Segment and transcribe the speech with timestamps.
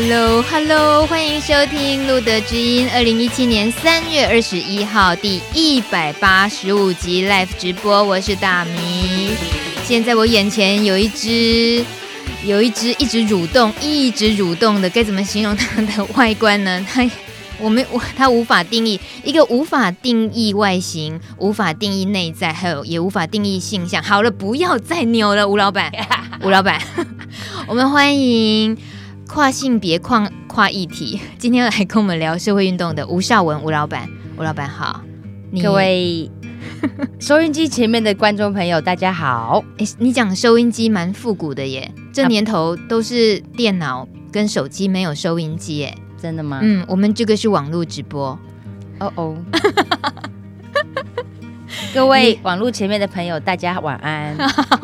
[0.00, 9.32] Hello，Hello，欢迎收听《路德之音》二零一七年三月二十一号第一百八十五集 Live 直播，我是大米。
[9.82, 11.84] 现在我眼前有一只，
[12.44, 16.86] 有一只一直蠕动、一直蠕动的，该怎么形容它的外观呢？
[16.88, 17.04] 它，
[17.58, 24.00] 我们我它无法定义，一个无法定义外形、无法定义内在，还有也无法定义性向。
[24.00, 25.90] 好了，不要再扭了，吴老板，
[26.44, 26.80] 吴老板，
[27.66, 28.78] 我们欢迎。
[29.28, 35.02] 跨性别、跨跨议题， 今天来跟我们聊社会运动的吴少文吴老板，吴老板好，
[35.62, 36.28] 各位
[37.20, 39.62] 收音机前面的观众朋友，大家好。
[39.76, 46.60] 哎，你讲收音机蛮复古的耶，这年头都是电脑跟手机，没有收音机耶，真的吗？
[46.62, 48.38] 嗯，我们这个是网络直播。
[48.98, 49.36] 哦哦。
[51.94, 54.36] 各位网络前面的朋友，大家晚安。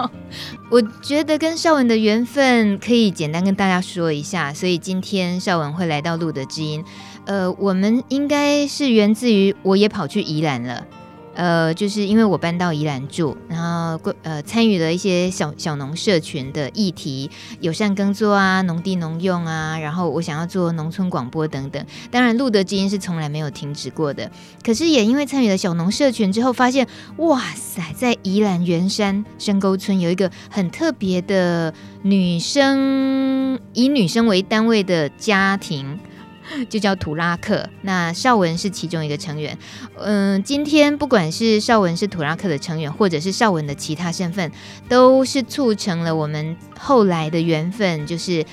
[0.71, 6.83] 我觉得跟绍文的缘分可以简单跟大家说一下，所以今天绍文会来到路德知音，
[7.27, 10.87] 呃，我们应该是源自于我也跑去宜兰了。
[11.35, 21.85] 呃，就是因为我搬到宜兰住，然后呃参与了一些小小农社群的议题，友善耕作啊，农地农用啊，然后我想要做农村广播等等。
[22.11, 24.31] 当然，路德基因是从来没有停止过的。
[24.65, 35.99] 可是也因为参与了小农社群之后，发现哇塞，在宜兰员山深沟村有一个很特别的女生，以女生为单位的家庭。
[36.69, 39.57] 就叫土拉克，那绍文是其中一个成员。
[39.99, 44.51] 嗯，今天不管是绍文是土拉克的成员，或者是绍文的其他身份，
[44.89, 48.07] 都是促成了我们后来的缘分。
[48.07, 48.45] 就是，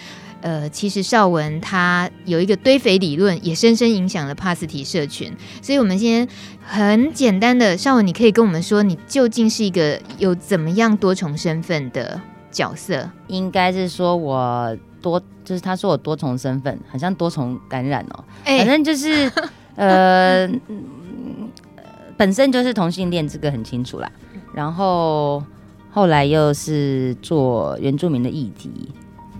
[0.42, 5.32] 呃，其实绍文他有一个堆肥理论，也深深影响了帕斯提社群。
[5.62, 6.28] 所以，我们先
[6.66, 12.20] 很简单的，绍文，你可以跟我们说，你究竟是一个有怎么样多重身份的
[12.50, 13.10] 角色？
[13.28, 14.78] 应该是说我。
[15.02, 18.24] 多就是他说我多重身份，好像多重感染哦。
[18.46, 19.32] 欸、反正就是
[19.76, 20.48] 呃，
[22.16, 24.10] 本身就是同性恋，这个很清楚啦。
[24.54, 25.44] 然后
[25.92, 28.70] 后来又是做原住民的议题，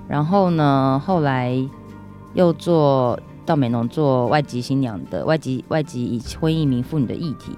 [0.08, 1.56] 然后呢，后来
[2.34, 7.52] 又做到美浓做外籍新娘的外籍外籍以婚移民妇女的议题，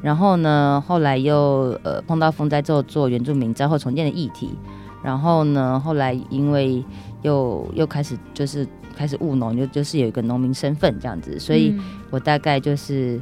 [0.00, 4.50] 然后呢，后来又呃碰到风灾之后做原住民灾后重建的议题，
[5.02, 6.84] 然后呢，后来因为
[7.22, 8.66] 又又开始就是
[8.96, 11.74] 开始务农，就就是有一个农民身份这样子，所以
[12.10, 13.20] 我大概就是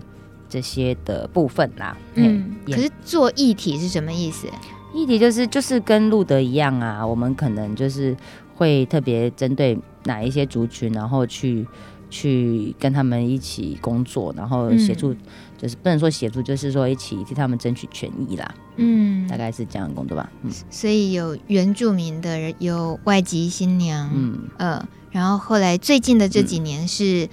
[0.48, 1.96] 这些的部分啦。
[2.14, 4.48] 嗯，可是做议题是什么意思？
[4.92, 8.16] 议题就是就是跟路德一样啊，我们可能就是
[8.56, 11.66] 会特别针对哪一些族群，然后去
[12.10, 15.12] 去跟他们一起工作，然后协助。
[15.12, 15.18] 嗯
[15.60, 18.54] 就是不能说协助，就是说一起替他们争取权益啦。
[18.76, 20.30] 嗯，大概是这样的工作吧。
[20.42, 27.28] 嗯，所以有原住民的人，有外籍新娘，嗯呃，然后后来最近的这几年是、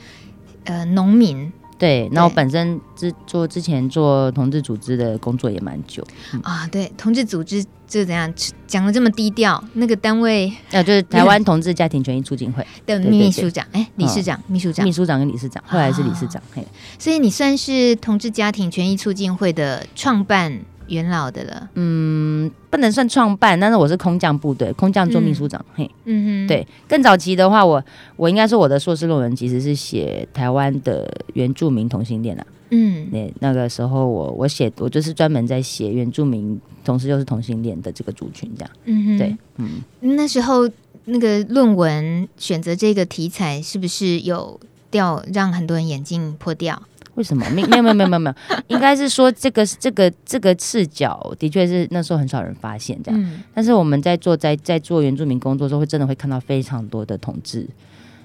[0.65, 1.53] 嗯、呃农民。
[1.77, 6.67] 对，那我本身之做之前做同志组织的工作也蛮久、嗯、啊。
[6.67, 8.33] 对，同志组织就怎样
[8.65, 9.63] 讲的这么低调？
[9.73, 16.41] 那个单位啊，就是 台湾同志家庭权益促进会的秘书长，哎，理事长、秘书长、秘书长跟理事长，后来是理事长。
[16.53, 16.67] 嘿、啊，
[16.97, 20.59] 所以你算是同志家庭权益促进会的创办。
[20.87, 27.83] 元老的了，嗯，不能算创办，但是我是空降部队，空降做秘书长，嗯、嘿，嗯哼，对，更早期的话，我
[28.15, 40.69] 我应该说我的硕士论文其实是写台湾的原住民同性恋啊，嗯，那那个时候我我写我就是专门在写原住民，同时又是同性恋的这个族群这样，嗯哼，对，嗯，那时候
[41.05, 44.59] 那个论文选择这个题材是不是有
[44.89, 46.81] 掉让很多人眼镜破掉？
[47.17, 47.44] 为什么？
[47.50, 48.33] 没没有没有没有没有没，
[48.69, 53.19] 应该是说这个这个这个视角的确是那时候很少人发现这样。
[53.19, 57.67] 嗯、但是我们在做在在做原住民工作的时候，会真的会看到非常多的同志，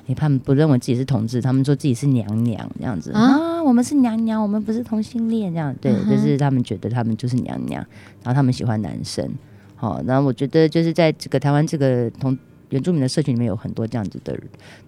[0.04, 5.74] 你他们不认为自己是同志，他们说自己是娘娘这样子啊，啊，我们是娘娘，我们不是同性恋这样。
[5.80, 7.82] 对，嗯、就是他们觉得他们就是娘娘，
[8.22, 9.26] 然后他们喜欢男生。
[9.76, 12.36] 好，然后我觉得就是在这个台湾这个同。
[12.72, 14.34] 原住民的社群里面有很多这样子的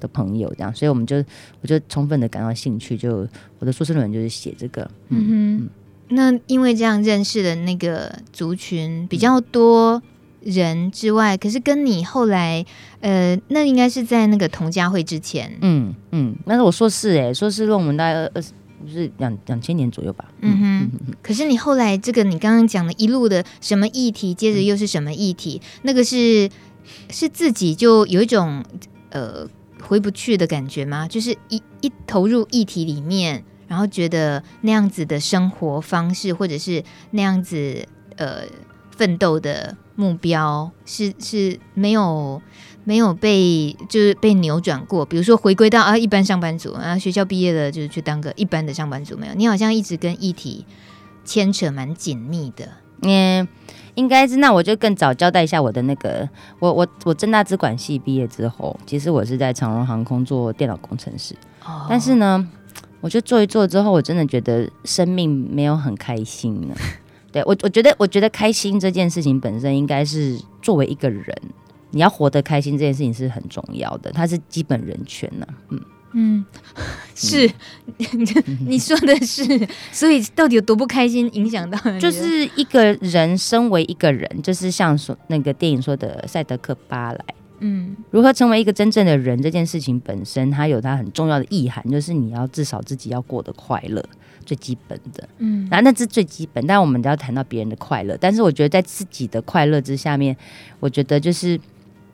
[0.01, 1.23] 的朋友，这样，所以我们就
[1.61, 3.29] 我就充分的感到兴趣，就
[3.59, 4.91] 我的硕士论文就是写这个。
[5.11, 5.69] 嗯哼，嗯，
[6.09, 10.03] 那因为这样认识的那个族群比较多
[10.41, 12.65] 人之外，嗯、可是跟你后来，
[13.01, 15.53] 呃，那应该是在那个同家会之前。
[15.61, 18.53] 嗯嗯，那是我硕士哎，硕士论文大概二十，
[18.87, 20.25] 就是两两千年左右吧。
[20.41, 26.49] 嗯哼，嗯哼，可是你后来这个你刚刚讲的一路的什么议题，接着又是什么议题，嗯、那个是。
[27.11, 28.65] 是自己就有一种
[29.11, 29.47] 呃
[29.83, 31.07] 回不去的感觉吗？
[31.07, 37.87] 就是一一投入议题里面，然后觉得那样子的生活方式，或者是那样子
[38.17, 38.45] 呃
[38.97, 42.41] 奋斗的目标是是没有
[42.85, 45.05] 没有被就是被扭转过。
[45.05, 50.65] 比如说回归到啊一般上班族啊，学校毕业了就是去当个一般的上班族，没有，你好像一直跟议题
[51.25, 52.69] 牵扯蛮紧密的。
[53.03, 53.47] 嗯，
[53.95, 62.49] 应该是，那我就更早交代一下我的那个，我我我正大资管系毕业之后，其实我是在长荣航空做电脑工程师，哦，但是呢，
[63.01, 66.75] 我就做一做之后，我真的觉得生命没有很开心呢。
[67.31, 71.37] 对我，我觉得，我觉得开心这件事情本身应该是作为一个人，
[71.91, 75.47] 你要活得开心这件事情是很重要的，它是基本人权呢。
[75.71, 75.81] 嗯
[76.15, 76.45] 嗯，
[77.15, 77.47] 是，
[77.99, 78.27] 嗯、
[78.67, 79.45] 你说的是，
[79.93, 87.25] 所以到底有多不开心，影响到就是一个人身为一个人，就是像说那个电影说的赛德克巴莱，
[87.59, 94.03] 嗯，如何成为一个真正的人这件事情本身，它有它很重要的意涵，就是你要至少自己要过得快乐。
[94.47, 98.15] 最基本的，嗯，然后那是最基本，但我们都要谈到别人的快乐。
[98.21, 100.37] 但是我觉得在自己的快乐之下面，
[100.81, 101.59] 我觉得就是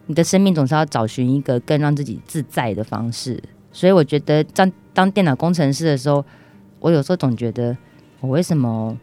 [0.07, 3.43] 你的生命总是要找寻一个更让自己自在的方式。
[3.73, 6.25] 所以我觉得当当电脑工程师的时候，
[6.81, 7.77] 我有时候总觉得
[8.21, 8.97] 我为什么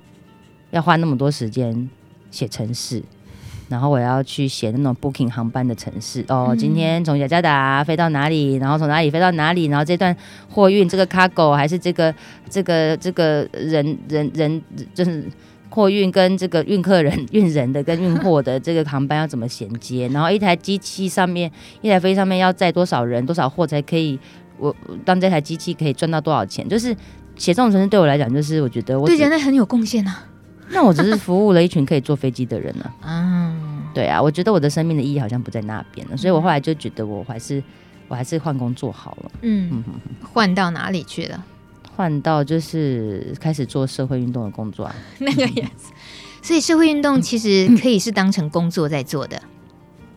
[0.71, 1.89] 要花那么多时间
[2.29, 3.01] 写程式？
[3.69, 10.15] 然后我要去写那种 booking 航班的程式哦，今天从雅加达飞到哪里，然后从哪里飞到哪里，然后这段
[10.49, 12.15] 货运这个 cargo 还是这个
[12.49, 14.61] 这个这个人人人
[14.93, 15.25] 就是
[15.69, 20.07] 货运跟这个运客人运人的跟运货的这个航班要怎么衔接？
[20.13, 24.17] 然后一台机器上面一台飞机上面要载多少人多少货才可以？
[24.57, 24.75] 我
[25.05, 26.67] 当这台机器可以赚到多少钱？
[26.67, 26.95] 就是
[27.35, 30.23] 写这种程式对我来讲，就是我觉得我对人类很有贡献啊。
[30.69, 33.07] 那我只是服务了一群可以坐飞机的人呢、啊。
[33.07, 37.63] 嗯， 对啊，我觉得我的生命的意义好像不在那边了，所以我后来就觉得我还是
[38.07, 39.31] 我还是换工作好了。
[39.43, 39.83] 嗯，
[40.21, 41.43] 换到哪里去了？
[41.95, 44.95] 换到就是开始做社会运动的工作啊。
[45.19, 45.93] 那个也是，
[46.41, 49.41] 所以社会运动其实可以是当成工作在做的，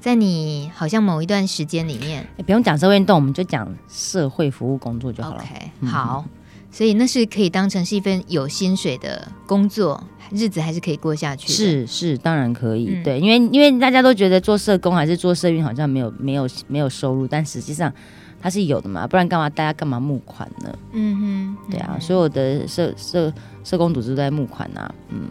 [0.00, 5.42] 在你好像某一段时间里面，欸、不用讲社会运动，我们就讲社会服务工作就好了。
[5.42, 6.24] OK，好，
[6.70, 10.02] 所以那是可以当成是一份有薪水的工作。
[10.32, 17.92] 日子还是可以过下去，是是，当然可以，嗯、对，因为因为大家都觉得做社工还是做社运好像没有没有没有收入，但实际上
[18.40, 20.72] 它是有的嘛，不然干嘛大家干嘛募款呢？
[20.92, 23.32] 嗯哼，嗯哼，对啊，所有的社社
[23.64, 25.22] 社工组织都在募款啊，嗯，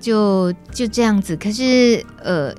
[0.00, 2.50] 就就这样子，可是呃，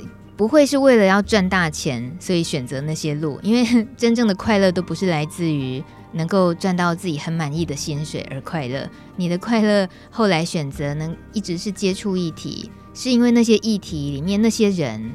[0.44, 5.82] 不会是为了要赚大钱，所以选择那些路，因为 真正的快乐都不是来自于。
[6.16, 15.12] 能够赚到自己很满意的薪水而快乐，你的快乐后来选择能一直是接触议题，是因为那些议题里面那些人，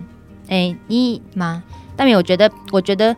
[0.48, 1.62] 哎，你吗？
[1.94, 3.14] 大明，我觉得，我觉得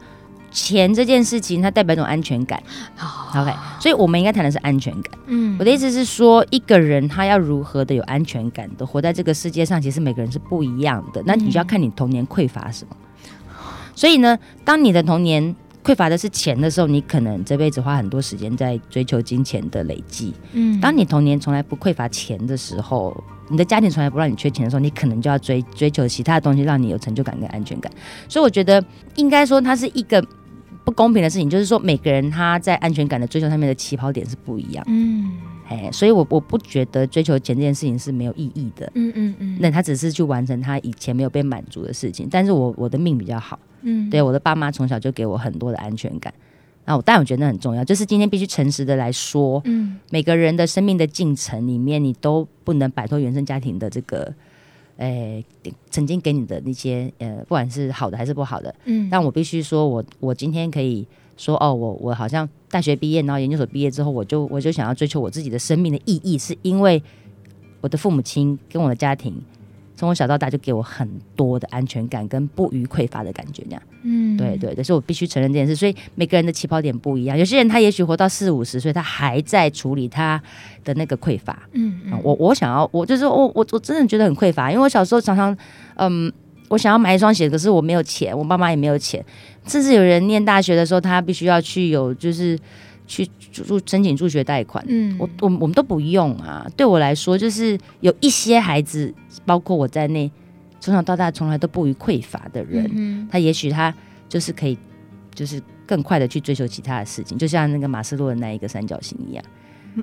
[0.51, 2.63] 钱这件事情它代表一种安全感。
[2.99, 3.43] Oh.
[3.43, 5.19] OK，所以我们应该谈的是安全感。
[5.27, 11.23] 嗯，我的意思是说，一个人他要如何的有安全感的活在这个世界上，其实每个人是不一样的。
[11.25, 12.97] 那你就要看你童年匮乏什么。
[13.95, 15.55] 所以呢，当你的童年。
[15.83, 20.35] 匮乏的是钱的时候，你可能这辈子花很多时间在追求金钱的累积。
[20.53, 23.17] 嗯，当你童年从来不匮乏钱的时候，
[23.49, 27.91] 你的家庭从来不让你缺钱的时候，你可能就要追追求其他的东西，让你有成就感跟安全感。
[28.29, 28.85] 所以我觉得
[29.17, 30.23] 应该说它是一个
[30.91, 34.85] 不公平的事情，就是说每个人他在安全感的追求上面的起跑点是不一样。
[34.89, 35.31] 嗯，
[35.69, 38.91] 哎，所以我我不觉得追求钱这件事情是没有意义的。
[38.97, 42.27] 嗯嗯嗯，那他只是去完成他以前没有被满足的事情。
[42.29, 43.57] 但是我我的命比较好。
[43.83, 46.35] 嗯，对，我的爸妈从小就给我很多的安全感，
[46.85, 54.35] 然后我当然我觉得那很重要，就是今天必须诚实的来说，嗯，每个人的生命的进程里面，你都不能摆脱原生家庭的这个，
[55.01, 55.45] 诶，
[55.91, 67.03] 曾经给你的那些，呃，不管是好的还是不好的，嗯，但我必须说我我今天可以说，哦，我我好像大学毕业，然后研究所毕业之后，我就我就想要追求我自己的生命的意义，是因为
[67.81, 69.35] 我的父母亲跟我的家庭。
[69.97, 75.75] 从我小到大就给我很多的安全感跟不予匮乏的感觉，这样，嗯，对对，所以我必须承认这件事。
[75.75, 80.41] 所以每个人的起跑点不一样，有些人他也许活到四五十岁，他还在处理他
[80.85, 81.63] 的那个匮乏。
[81.73, 85.57] 嗯，嗯，我我想要，我就是我我我真的觉得很匮乏，因为我小时候常常，
[85.97, 86.33] 嗯，
[86.69, 89.25] 我想要买一双鞋，可是我没有钱，我爸妈也没有钱，
[89.67, 92.59] 甚至有人念大学的时候，他必须要去有就是。
[93.13, 96.65] 去助申请助学贷款，嗯，我我我们都不用啊。
[96.77, 99.13] 对我来说，就是有一些孩子，
[99.45, 100.31] 包括我在内，
[100.81, 103.95] 从小到大从来都不于匮乏的人，嗯、他也许他
[104.29, 104.77] 就是可以，
[105.35, 109.45] 就是更快的去追求其他的事情，就像那个马斯洛的那一个三角形一样。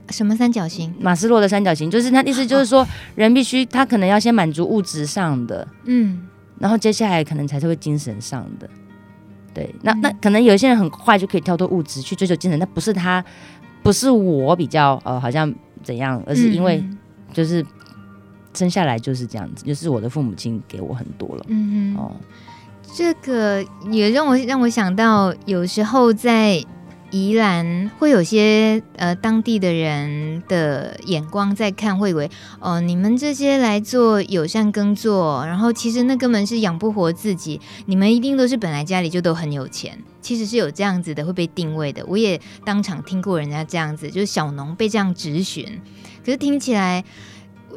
[0.10, 0.94] 什么三角形？
[1.00, 6.28] 马斯洛的三角形，就是他意思就是说，人必须他可能要先满足物质上的，嗯，
[6.60, 8.70] 然后接下来可能才是会精神上的。
[9.54, 13.24] 对，那那可能有些人很快就可以跳脱物质去追求精神，那不是他，
[13.82, 16.84] 不是我比较呃好像怎样，而是因为
[17.32, 17.66] 就是
[18.58, 21.46] 生下来就是这样子，就是我的父母亲给我很多了。
[21.48, 22.12] 嗯嗯，哦，
[22.96, 26.64] 这个也让我让我想到，有时候在。
[27.10, 42.06] 宜兰会有些呃当地的人的眼光在看，会以为哦，你们这些来做友善耕作，然后其实那根本是养不活自己，你们一定都是本来家里就都很有钱，其实是有这样子的会被定位的。
[42.08, 45.80] 我也当场听过人家这样子，就是小农被这样质询，
[46.26, 47.06] 可是听起来，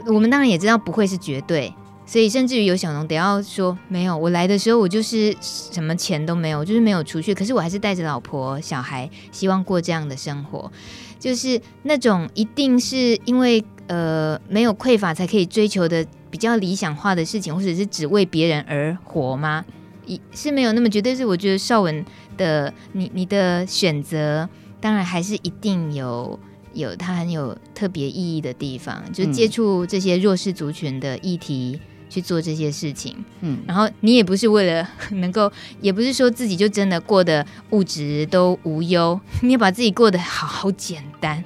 [0.07, 1.73] 我们当然也知道不会是绝对。
[2.07, 7.33] 所以，甚至于有小农得要说没有，我来的时候我就是什么钱都没有，就是没有储蓄。
[7.33, 10.73] 可是我还是带着老婆小孩，希望过这样的生活，
[11.21, 19.65] 就是那种一定是因为呃没有匮乏才可以追求的比较理想化的事情，或者是只为别人而活吗？
[20.05, 21.15] 一是没有那么绝对。
[21.15, 22.05] 是我觉得绍文
[22.37, 24.49] 的你你的选择，
[24.81, 26.37] 当然还是一定有
[26.75, 31.81] 有它很有特别意义的地方，就接触这些弱势族群的议题。
[32.13, 35.49] 去做这些事情，嗯，然后你也不是为了能够，
[35.81, 41.45] 也不是说自己就真的过得物质都无忧， 你也把自己过得好好简单。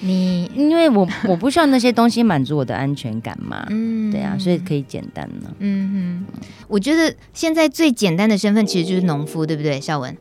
[0.00, 5.54] 你因为我 我不需要那些东西满足我的安全感嘛，嗯，对啊，所以可以简单了。
[5.60, 6.34] 嗯哼，
[6.68, 9.80] 我觉得现在最简单的身份其实就是农夫，对不对？
[9.80, 10.14] 绍雯，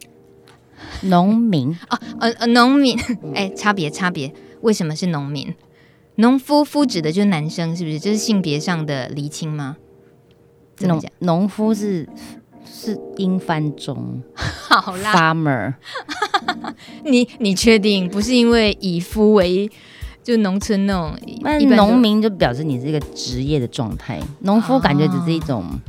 [1.04, 2.98] 农民啊，呃呃，农民，
[3.36, 5.54] 哎，差别差别，为什么是农民？
[6.15, 8.00] 农夫夫指的就是男生，是不是？
[8.00, 9.77] 这是性别上的厘清吗？
[10.80, 12.08] 农农夫是
[12.65, 15.74] 是英翻中， 好啦，farmer。
[17.04, 19.70] 你你确定不是因为以夫为
[20.24, 21.15] 就农村那种？
[21.42, 25.80] 那农民就表示你是一个职业的状态，农夫感觉只是一种，哦、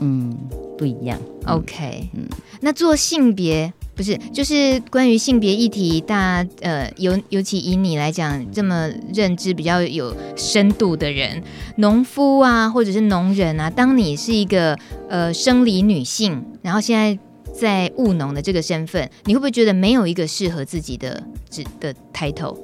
[0.00, 0.36] 嗯，
[0.76, 1.18] 不一样。
[1.46, 2.26] OK，嗯，
[2.60, 3.72] 那做性别。
[3.96, 11.40] 不是，就是关于性别议题，大呃，尤尤其以你来讲，这么认知比较有深度的人，
[11.76, 14.76] 农夫啊，或者是农人啊，当你是一个
[15.08, 17.16] 呃生理女性，然后现在
[17.52, 22.58] 在务农的这个身份，你会不会觉得没有一个适合自己的职的抬头？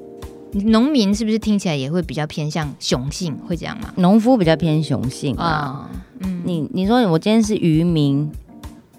[0.65, 3.33] 农民是不是听起来也会比较偏向雄性？
[3.47, 3.93] 会这样吗？
[3.95, 8.29] 农夫比较偏雄性啊，哦、嗯，你你说我今天是渔民，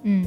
[0.02, 0.26] 嗯。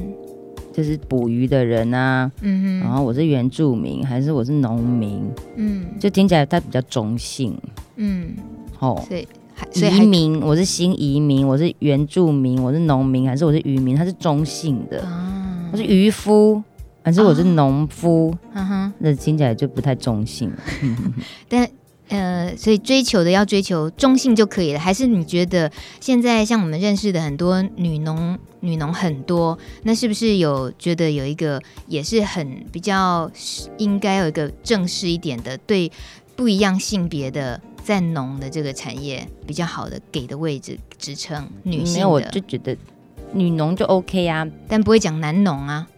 [0.76, 5.22] 就是捕鱼的人啊，嗯哼，然后我是原住民还是我是农民，
[5.54, 7.56] 嗯，就听起来他比较中性，
[7.96, 8.34] 嗯，
[8.78, 16.62] 哦，所以移民我是新移民，我是原住民，我是农民还是我是渔民，他是中性的，啊、我是渔夫
[17.02, 20.52] 还是我是农夫，嗯哼，那听起来就不太中性，
[21.48, 21.66] 但。
[22.08, 25.70] 呃，所以追求的要追求中性就可以了，还是你觉得
[26.00, 33.30] 现在像我们认识的很多女农，女农很多，那是不是有觉得有一个也是很比较
[33.78, 35.90] 应该有一个正式一点的，对
[36.36, 41.92] 不一样性别的在农的这个产业比较好的给的位置职称女性的？
[41.94, 42.76] 没有，我就觉得
[43.32, 45.88] 女农就 OK 啊，但不会讲男农啊。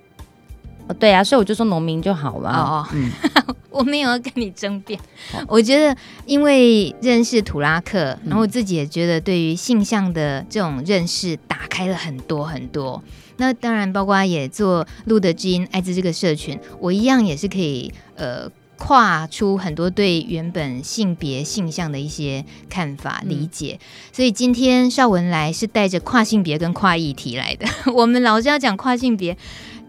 [0.88, 2.50] 哦，对啊，所以我就说农民就好了。
[2.50, 3.11] 哦，哦，嗯，
[3.71, 4.99] 我没有要跟你争辩。
[5.30, 13.02] 好我觉得，因为认识土拉克，然后我自己也觉得，对于性向的这种认识打开了很多很多。
[13.37, 23.78] 那当然，包括也做路德基因艾滋这个社群，我一样也是可以呃跨出很多对原本性别性向的一些看法理解。
[23.80, 27.66] 嗯，所以今天邵文来是带着跨性别跟跨议题来的。
[27.95, 29.37] 我们老是要讲跨性别。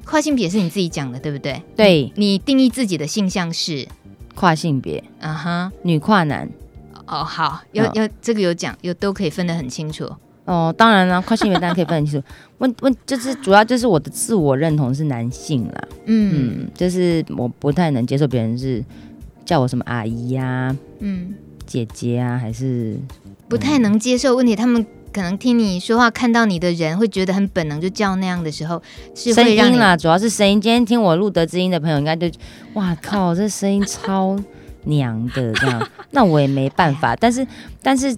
[0.05, 1.61] 跨性别是你自己讲的，对不对？
[1.75, 3.87] 对，你定义自己的性向是
[4.35, 6.49] 跨性别，嗯哼、uh，huh、女跨男。
[7.05, 10.07] 哦，好，要要这个有讲，有都可以分得很清楚。
[10.45, 12.27] 哦，当然了，跨性别当然可以分得很清楚。
[12.59, 15.87] 问问，就是主要就是我的自我认同是男性啦。
[16.05, 18.83] 嗯，嗯，就是我不太能接受别人是
[19.45, 21.33] 叫我什么阿姨呀、啊，嗯，
[21.65, 22.97] 姐姐啊，还是
[23.47, 24.35] 不太能接受。
[24.35, 24.85] 问题他们。
[25.11, 28.81] 可能听你说话，看到你的人会觉得很本能，就叫那样的时候，
[29.15, 30.59] 是声音啦，主要是声音。
[30.59, 32.29] 今天听我录德之音的朋友，应该就
[32.73, 34.37] 哇靠，这声音超
[34.85, 35.87] 娘的这样。
[36.11, 37.45] 那我也没办法，但是
[37.81, 38.15] 但是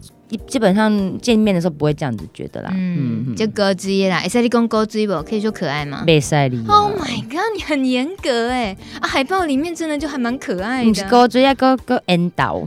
[0.48, 2.70] 基本上见面的时候不会这样子觉得啦。
[2.74, 5.22] 嗯，嗯就高追啦，赛利公高追不？
[5.24, 6.04] 可以说可爱吗？
[6.06, 6.58] 被赛利。
[6.68, 8.76] Oh my god，你很严格哎！
[9.02, 11.04] 啊，海报里面真的就还蛮可爱的。
[11.10, 12.66] 高追啊，高高引导，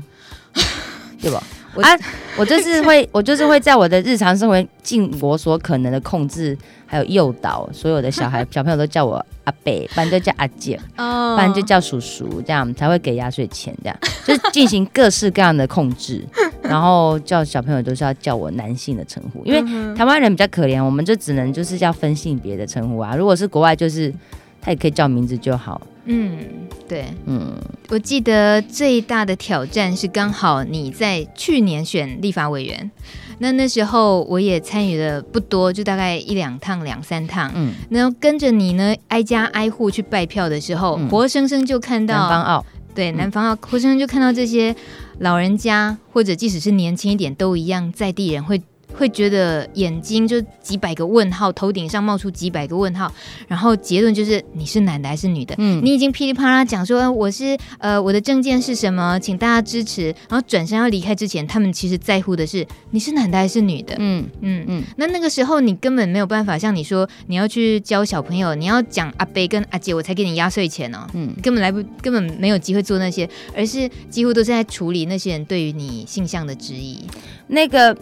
[1.20, 1.42] 对吧？
[1.74, 1.90] 我啊，
[2.36, 9.14] 我就是 会，我就是会在我的日常生活尽我所可能的控制，还有诱导所有的小孩 小朋友都叫我
[9.44, 11.02] 阿伯，不然就叫阿姐，不
[11.36, 16.24] 然就叫叔叔，这样才会给压岁钱，这样就是进行各式各样的控制，
[16.62, 23.14] 然后叫小朋友都是要叫我男性的称呼，因为台湾人比较可怜，我们就只能就是叫分性别的称呼啊。
[23.16, 24.12] 如果是国外，就是
[24.60, 25.80] 他也可以叫名字就好。
[26.06, 26.38] 嗯，
[26.88, 27.54] 对，嗯，
[27.88, 32.90] 我记得最大的挑战是刚好你在去年选立法委员，
[33.38, 44.76] 那那时候我也参与了不多，就大概一两趟、两三趟，嗯，然后跟着你呢挨家挨户去拜票的时候，嗯、活生生就看到南方澳，对，南方澳，活生生就看到这些
[45.20, 48.62] 老人家，或者即使是年轻一点都一样，在地人会。
[48.96, 53.12] 会觉得眼睛就几百个问号，头顶上冒出几百个问号，
[53.48, 55.54] 然后结论就是你是男的还是女的？
[55.58, 63.94] 嗯，你已经噼里啪啦讲说我是呃我的证件是什么，请大家支持，然后转身要离开之前，他们其实在乎的是你是男的还是女的？
[63.98, 64.82] 嗯嗯嗯。
[64.96, 71.06] 那那个时候你根本没有办法像你说你要去教小朋友，你要讲阿伯跟阿姐，我才给你压岁钱哦。
[71.14, 77.00] 嗯，根本来不根本没有机会做那些，而是几乎都是在处理那些人对于你性向的质疑。
[77.48, 77.96] 那个。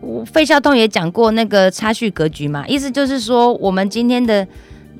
[0.00, 4.46] 我费孝通也讲过那个差序格局嘛，意思就是说，我们今天的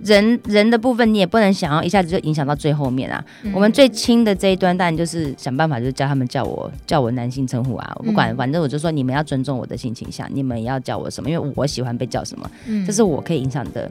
[0.05, 3.25] 人人的部分，你也不能想要一下子就影响到最后面啊。
[3.43, 12.51] 嗯、我们最亲的这一端，当然就是想办法，就是叫他们叫我叫我男性称呼啊，我不管，反正我就说你们要尊重我的性倾向，你们也要叫我什么，因为我喜欢被叫什么，
[12.87, 13.91] 这是我可以影响的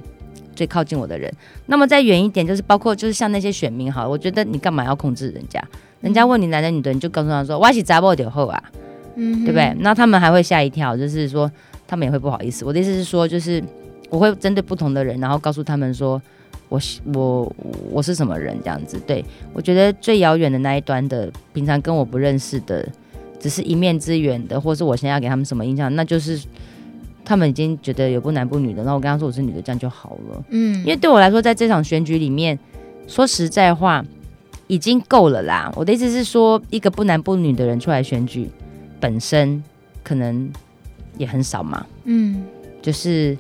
[0.56, 1.32] 最靠近我的人。
[1.66, 5.64] 那么再远一点，就是包括就是像那些选民哈，我觉得你干嘛要控制人家？
[6.02, 8.64] 人家问你男的女的，你就告诉他说我是查某就好啊。
[9.16, 9.76] 嗯，对不对？
[9.80, 11.52] 那他们还会吓一跳，就是说
[11.88, 12.64] 他们也会不好意思。
[12.66, 13.64] 我的意思是说，就是
[14.10, 16.22] 我会针对不同的人，然后告诉他们说，
[16.70, 16.80] 我
[17.14, 17.56] 我
[17.92, 19.00] 我是什么人这样子。
[19.06, 19.24] 对，
[19.54, 22.88] 我觉得最遥远的那一端的，平常跟我不认识的，
[23.40, 26.40] 只是一面之缘的，或是我现在要给他们什么印象，那就是
[27.26, 30.44] 他们已经觉得有不男不女的，那我跟他说我是女的，这样就好了。
[30.50, 32.58] 嗯，因为对我来说，在这场选举里面，
[33.08, 34.04] 说实在话，
[34.68, 35.72] 已经够了啦。
[35.76, 38.50] 我的意思是说，一个不男不女的人出来选举。
[39.00, 39.64] 本身
[40.04, 40.52] 可能
[41.18, 42.44] 也很少嘛，嗯，
[42.82, 43.38] 就是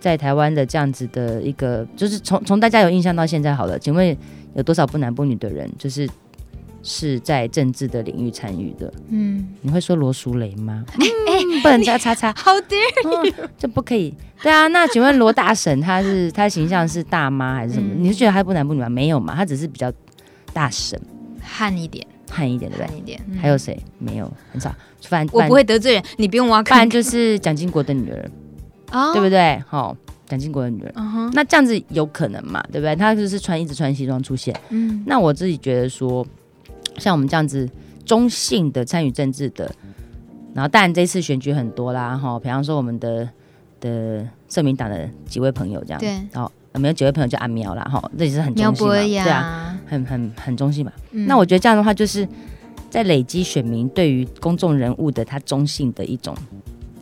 [0.00, 4.16] 在台湾的这样子的一个，就是从从大家有印象到现在好了，请问
[4.54, 6.08] 有多少不男不女的人，就是
[6.82, 8.92] 是在政治的领域参与的？
[9.08, 10.84] 嗯，你会说罗淑蕾吗？
[10.92, 12.76] 哎、嗯欸，不能加叉叉，好的，
[13.58, 14.14] 这不可以。
[14.42, 17.94] 对啊，那请问罗大婶她是她形象是大妈还是什么？
[17.94, 18.88] 嗯、你是觉得她不男不女吗？
[18.88, 19.90] 没有嘛，她只是比较
[20.52, 21.00] 大婶，
[21.40, 22.06] 悍一点。
[22.34, 22.86] 悍一点，对不对？
[22.88, 23.78] 悍一点，还有谁？
[23.98, 24.74] 没有，很少。
[25.02, 26.74] 反正我不会得罪人，你不用挖坑。
[26.74, 28.30] 不然就是蒋经国的女儿，
[28.90, 29.62] 哦，对不对？
[29.68, 30.92] 好，蒋经国的女儿，
[31.32, 32.60] 那这样子有可能嘛？
[32.72, 32.96] 对不对？
[32.96, 34.58] 他就是穿一直穿西装出现。
[34.70, 36.26] 嗯，那我自己觉得说，
[36.98, 37.68] 像我们这样子
[38.04, 39.70] 中性的参与政治的，
[40.54, 43.28] 然后当然这次选举很多啦，哈，比方说我们的
[43.80, 49.70] 的社民党的几位朋友这样，对，然后没有几位朋友叫阿苗啦，哈，这也是很中性嘛，对啊。
[49.86, 52.26] 很很很中性嘛，嗯、那我觉得这样的话，就是
[52.88, 56.34] 在累积选民对于公众人物的他中性的一种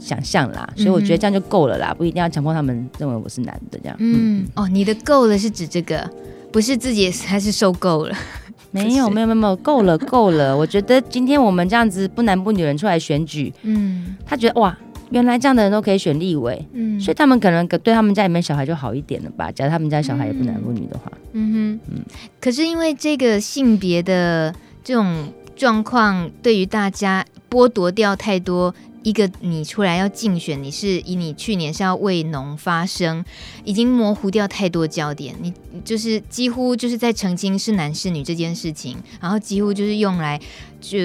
[0.01, 3.97] 想象啦，所以我觉得这样就够了啦，不一定要强迫他们认为我是男的这样。
[4.01, 6.11] 嗯，嗯哦，你的够了是指这个，
[6.51, 8.15] 不是自己还是受够了？
[8.73, 14.77] 没有没有没有没有，够了够了，我觉得今天我们这样子不男不女人出来选举，嗯，他觉得哇。
[15.13, 19.53] 原来这样的人都可以选立委，嗯，所以他们可能对他们家里面小孩就好一点了吧？
[19.53, 22.03] 假如他们家小孩也不男不女的话，嗯哼，嗯。
[22.41, 28.75] 可是因为这个性别的这种状况，对于大家剥夺掉太多。
[29.05, 33.25] 一个你出来要竞选，你是以你去年是要为农发声，
[33.65, 35.35] 已经模糊掉太多焦点。
[35.41, 35.53] 你
[35.85, 40.41] 就是几乎就是在澄清是男是女这件事情，然后几乎就是用来
[40.81, 40.97] 就。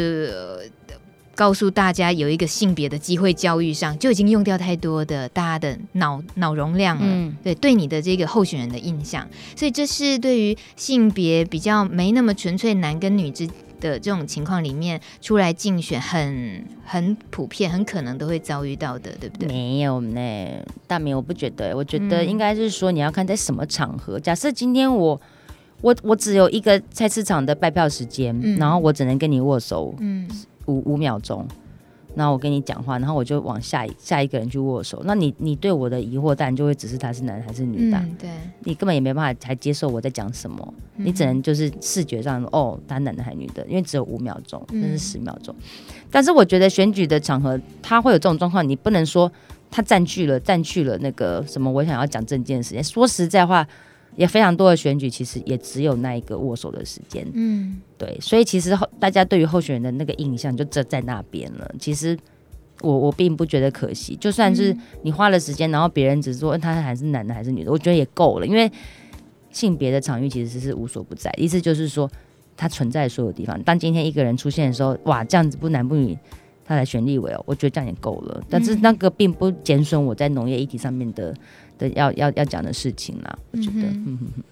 [1.38, 13.48] 告诉大家有一个性别的机会教育上就已经用掉太多的大家的脑脑容量了，嗯、对对你的这个候选人的印象，所以这是对于性别比较没那么纯粹男跟女之
[13.80, 19.48] 的这种情况里面出来竞选很很普遍，很可能都会遭遇到的，对不对？
[19.48, 24.18] 没有呢，大明我不觉得，我觉得应该是说你要看在什么场合。
[24.18, 25.22] 嗯、假设今天我
[25.82, 30.28] 我我只有一个菜市场的拜票时间，嗯、然后我只能跟你握手，嗯。
[30.68, 31.46] 五五秒钟，
[32.16, 35.02] 那我跟你讲话，然后我就往下一下一个人去握手。
[35.06, 37.98] 那你你对我的疑惑，当然就会只是他是男还是女的。
[37.98, 38.30] 嗯、对，
[38.64, 45.56] 你根本也没办法还接受我在讲什么，嗯、你只能就是视觉上哦，他男的还是女的，因为只有五秒钟，那是十秒钟。
[45.60, 45.64] 嗯、
[46.12, 49.32] 但是我觉得选举的场合，他会有这种状况，你不能说
[49.70, 52.84] 他占据了占据了那个什么，我想要讲证件的时间。
[52.84, 53.68] 说实在话。
[54.18, 57.26] 也非常多的选举，其实也只有那一个握手的时间。
[57.34, 61.72] 嗯，对，所以其实大家对于候选人的那个印象就这在那边了。
[61.80, 62.18] 其实
[62.82, 68.48] 我我并不觉得可惜，就算是你花了时间，然后别人只是说他还是男的还是女的，我觉得也够了。
[68.48, 68.70] 因为
[69.52, 72.10] 性别的场域其实是无所不在，意思就是说
[72.56, 73.62] 它存在所有地方。
[73.62, 76.18] 当今天一个人出现的时候，哇，这样子不男不女，
[76.66, 78.44] 他来选立委哦，我觉得这样也够了。
[78.50, 81.32] 但是那个并不减损我在农业议题上面的。
[81.78, 84.44] 的要要要讲的事情啦，我觉得，嗯哼，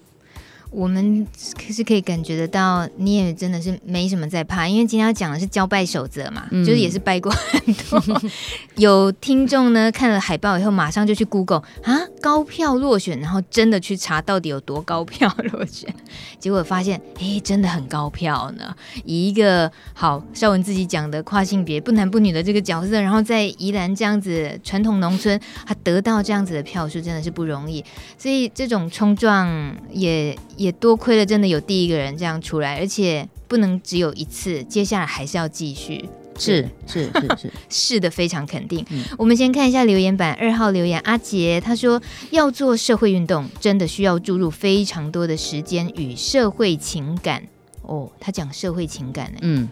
[0.70, 8.20] 我们可是可以感觉得到，你也真的是没什么在怕，因为今天要讲的是交拜守则嘛，嗯、就是也是拜过很多。
[8.76, 15.92] 有听众呢看了海报以后，马上就去 Google 啊，高票落选，然后真的去查到底有多高票落选，
[16.40, 18.74] 结果发现，哎，真的很高票呢。
[19.04, 27.84] 以一个好绍文自己讲的跨性别不男不女的这个角色，然后在宜兰这样子传统农村，他得到这样子的票数真的是不容易，
[28.18, 30.36] 所以这种冲撞也。
[30.56, 36.08] 也多亏了，真的有第一个人这样出来，而且不能只有一次，接下来还是要继续。
[36.38, 38.84] 是是是是 是的，非常肯定。
[38.90, 47.42] 嗯、我们先看一下留言板，二号留言阿杰他说，要做社会运动，真的需要注入非常多的时间与社会情感。
[47.82, 49.38] 哦，他讲社会情感呢？
[49.42, 49.68] 嗯。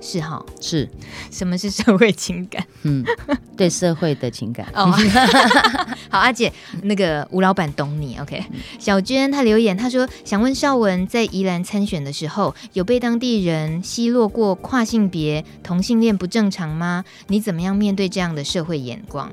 [0.00, 0.88] 是哈，是，
[1.30, 2.64] 什么是社会情感？
[2.82, 3.04] 嗯，
[3.56, 4.66] 对社会的情感。
[4.72, 4.92] 哦，
[6.08, 8.16] 好，阿姐，那个吴老板懂你。
[8.18, 8.42] OK，
[8.78, 17.04] 小娟她留言，她说想问绍文，在宜兰参选的时候，有被当地人奚落过跨性别、同性恋不正常吗？
[17.26, 19.30] 你怎么样面对这样的社会眼光？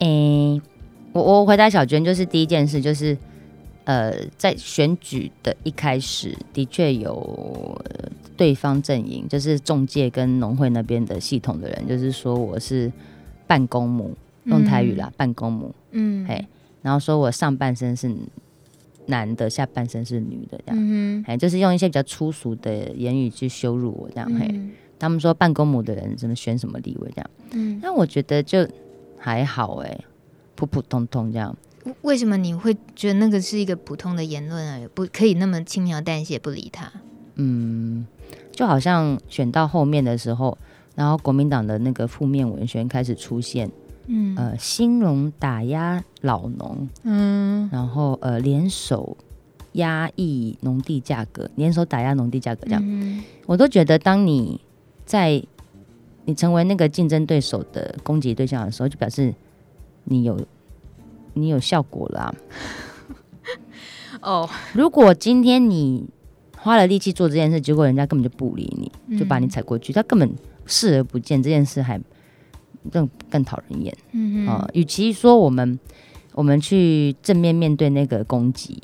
[0.00, 0.62] 诶、欸，
[1.12, 3.16] 我我回答小娟，就是第一件事就是。
[3.84, 7.78] 呃，在选举的一开始，的确有
[8.36, 12.90] 对方阵营，就是中介跟农会那边的系统的人，就是说我是
[13.46, 16.46] 半公母，用台语啦，半公母，嗯，嘿，
[16.80, 18.10] 然后说我上半身是
[19.06, 24.48] 男的，下半身是女的，这样，嗯，哎，就是用一些比较粗俗的言语去羞辱我，这样，嘿，
[24.98, 28.66] 他们说半公母的人怎么选什么立位，这样，嗯，那我觉得就
[29.18, 30.00] 还好，哎，
[30.54, 31.54] 普普通通这样。
[32.00, 34.80] 为什么你会觉得那个是一个普通的言论啊？
[34.94, 36.90] 不可以那么轻描淡写不理他？
[37.34, 38.06] 嗯，
[38.52, 40.56] 就好像选到后面的时候，
[40.94, 43.70] 然后国民党的那个负面文宣开始出现，
[44.06, 49.16] 嗯，呃，兴农打压老农，嗯，然后呃，联手
[49.72, 54.58] 压抑农地价格，联手打压农地价格，这样，嗯，我都觉得，当你
[55.04, 55.42] 在
[56.24, 59.34] 你成为那个竞争对手的攻击对象的时候，就表示
[60.04, 60.40] 你有。
[61.34, 62.34] 你有效果了啊，
[64.22, 64.40] 哦。
[64.40, 64.50] Oh.
[64.72, 66.08] 如果今天你
[66.56, 72.00] 花了力气做这件事，结果人家根本就不理你，就把你踩过去，嗯、他根本视而不见，这件事还
[72.90, 73.94] 更更讨人厌。
[74.12, 75.78] 嗯啊，与其说我们
[76.32, 78.82] 我们去正面面对那个攻击，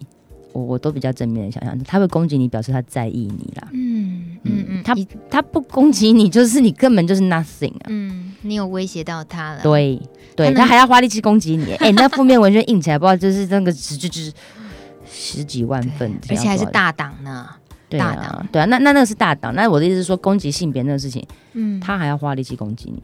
[0.53, 3.69] 我我都比较正面的想象，他会攻击你，表示他在意你啦。
[3.73, 4.95] 嗯嗯嗯，他
[5.31, 7.87] 他不攻击你，就是你根本就是 nothing 啊。
[7.89, 9.61] 嗯，你有威胁到他了。
[9.63, 10.01] 对。
[10.37, 14.33] 对他还要花力气攻击你，哎、欸，那负面文宣印起来，不知道就是那个十就是
[15.05, 17.47] 十几万份，而且还是大档呢。
[17.91, 19.55] 对啊，对啊，那那那个是大档。
[19.55, 23.03] 那我的意思是说，攻击性别那个事情，嗯，他还要花力气攻击你，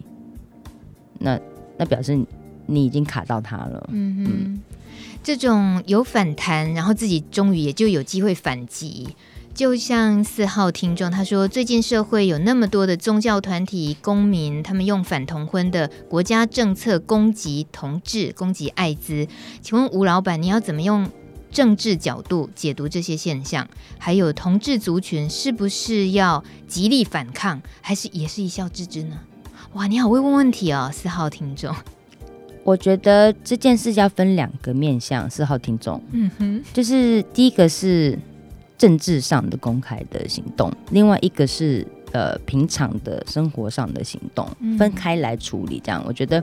[1.18, 1.38] 那
[1.76, 2.18] 那表示
[2.64, 3.87] 你已经卡到他了。
[3.92, 4.61] 嗯哼嗯，
[5.22, 9.09] 这种有反弹，然后自己终于也就有机会反击。
[9.57, 19.27] 就像四号听众他说，最近社会有那么多的宗教团体、公民，他们用反同婚的国家政策攻击同志、攻击艾滋。
[19.62, 21.11] 请问吴老板，你要怎么用
[21.51, 23.66] 政治角度解读这些现象？
[23.97, 29.19] 还有同志族群是不是要极力反抗，还是也是一笑置之呢？
[29.73, 31.75] 哇，你好会问问题哦，四号听众。
[32.62, 38.19] 我觉得这件事要分两个面向，四号听众，嗯哼，就是第一个是。
[38.79, 44.47] 政治上的公开的行动，另外一个是呃平常的生活上的行动，
[44.79, 45.81] 分开来处理。
[45.83, 46.39] 这样，我觉得，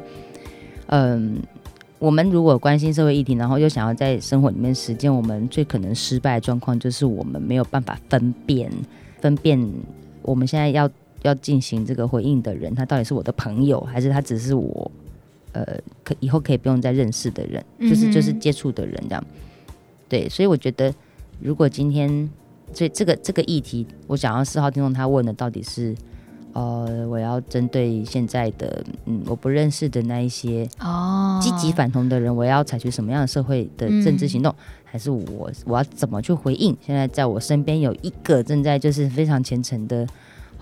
[0.88, 1.63] 嗯、呃，
[2.00, 8.72] 我们如果关心社会议题，然后又想要在生活里面实践，我们最可能失败的状况就是我们没有办法分辨
[9.22, 9.72] 分辨
[10.24, 10.89] 我们现在要
[11.22, 14.91] 要进行这个回应的人，他到底是我的朋友，还是他只是我
[15.52, 15.63] 呃
[16.04, 19.24] 可以后可以不用再认识的人，就是就是接触的人这样。
[20.10, 20.91] 对，所以我觉得。
[21.39, 22.30] 如果今天，
[22.74, 25.96] 这这个这个议题，我想要四号听众他问的到底是，
[26.54, 36.76] 呃，我要针对现在的嗯我不认识的那一些哦积极反同的人，我要采取什么样的社会的政治行动，嗯、还是我我要怎么去回应？
[36.86, 40.08] 现在在我身边有一个正在就是非常虔诚的。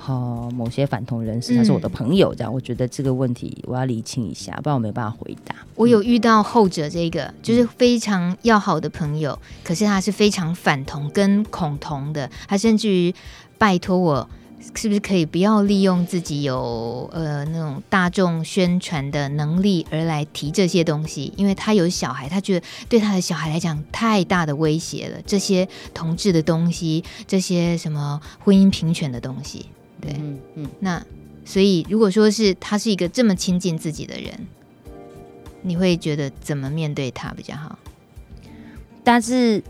[0.08, 5.56] 哦，某些反同人士，他是我的朋友，这样，我觉得这个问题我要厘清一下，不然我没办法回答。
[5.76, 13.14] 我有遇到后者，这个就是非常要好的朋友，可是他是非常反同跟恐同的，他甚至于
[13.58, 14.30] 拜托我，
[14.76, 29.68] 是不是可以不要利用自己有呃那种大众宣传的能力而来提这些东西，因为他有小孩，他觉得对他的小孩来讲太大的威胁了，这些同志的东西，这些什么婚姻平权的东西。
[30.02, 31.02] 对，嗯嗯，那
[31.46, 34.34] 所以如果说是他是一个这么亲近自己的人，
[35.62, 37.78] 你会觉得怎么面对他比较好？
[39.04, 39.62] 但是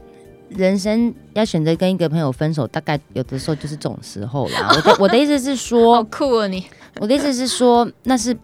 [0.49, 4.69] 人生要选择跟一个朋友分手，大概有的时候就是这种时候啦。
[4.75, 6.65] 我的我的意思是说， 好酷啊你！
[6.99, 8.35] 我的意思是说，那是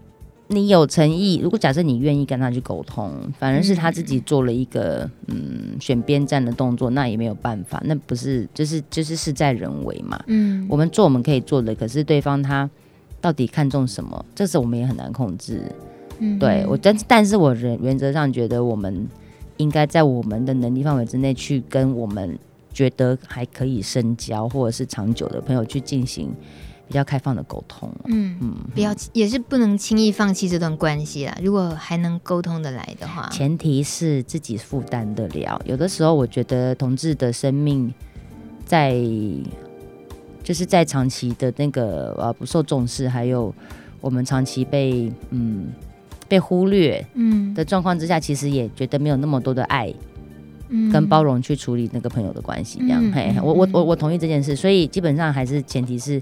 [0.47, 1.39] 你有诚意。
[1.41, 7.81] 如果假设你愿意跟他去沟通，反而是他自己做了一个嗯选边站的动作，那也没有办法。
[7.85, 10.19] 那不是就是就是事在人为嘛。
[10.27, 12.69] 嗯，我们做我们可以做的，可是对方他
[13.19, 15.61] 到底看重什么，这是我们也很难控制。
[16.19, 19.07] 嗯，对我但但是我原原则上觉得我们。
[19.59, 22.37] 应该在我们的能力范围之内，去跟我们
[22.71, 26.31] 觉得还可以深交或者是长久的朋友去进行
[26.87, 27.91] 比较开放的沟通。
[28.05, 31.37] 嗯嗯，不要也是不能轻易放弃这段关系啦。
[31.41, 35.61] 如果还能沟通的来的话，前提是自己负担得了。
[35.65, 37.93] 有的时候，我觉得同志的生命
[38.65, 38.95] 在
[40.43, 43.53] 就是在长期的那个呃不受重视，还有
[44.01, 45.67] 我们长期被嗯。
[46.29, 49.93] 被忽略，嗯的状况之下，其实也觉得没有那么多的爱，
[50.67, 56.21] 嗯，跟包容去处理那个朋友的关系，这样，嘿，我我我我同意这件事，所以基本上还是前提是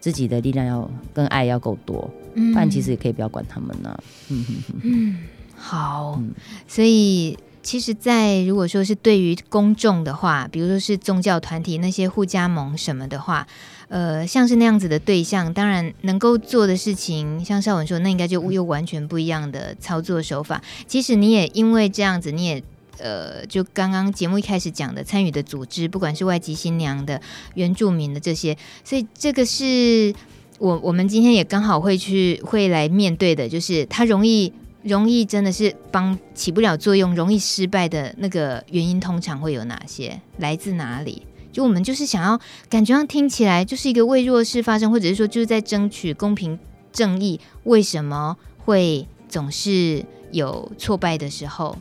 [0.00, 4.44] 自己的力量要跟爱要够多，嗯，不然其实也可以不要管他们呢，嗯
[4.82, 5.18] 嗯，
[5.54, 6.20] 好，
[6.66, 13.46] 所以其实，在如果说是对于公众的话，比如说是宗教团体那些互加盟什么的话。
[13.90, 20.62] 呃，像是那样子的对象，当然能够做的事情，像绍文说，那应该就又完全不一样的操作手法。
[20.86, 22.62] 其实你也因为这样子，你也
[23.02, 27.20] 呃，就刚刚节目一开始讲的参与的组织，不管是外籍新娘的、
[27.54, 30.14] 原住民的这些，所以这个是
[30.58, 40.20] 我我们今天也刚好会去会来面对的，就是它容易容易真的是帮起不了作用，容易失败的那个原因，通常会有哪些？
[40.38, 41.22] 来自哪里？
[41.52, 46.58] 就我们就是想要感觉上听起来就是一个为弱势发声，或者是说就是在争取公平
[46.92, 51.76] 正义，为什么会总是有挫败的时候？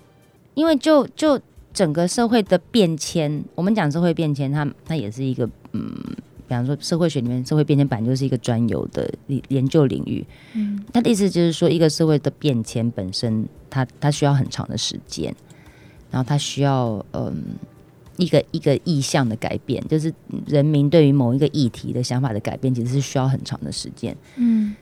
[0.60, 1.40] 因为就就
[1.74, 5.96] 整个社会的变迁，我们讲社会变迁，它它也是一个嗯，
[6.50, 9.10] 比方说社会学里面社会变迁本来就是一个专有的
[9.48, 10.26] 研究领域。
[10.52, 15.34] 嗯，它的意思就是说，一个社会的变迁本身，它它需要很长的时间，
[16.12, 17.42] 然后它需要嗯。
[18.18, 20.14] 一个一个意向的改变，就是
[20.46, 24.14] 人民对于某一个议题的想法的改变，其实是需要很长的时间。
[24.36, 24.76] 嗯，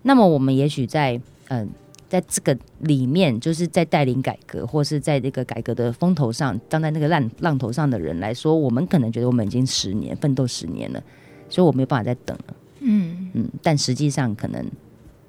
[0.00, 1.68] 那么我们也许在嗯、呃，
[2.10, 11.02] 在这个里面，就是在带领改革，或是在这个改革的风头上，站在那个浪浪头上的人来说，我们可能觉得我们已经十年奋斗十年了，
[11.48, 12.54] 所以我没有办法再等了。
[12.80, 14.62] 嗯嗯，但实际上可能。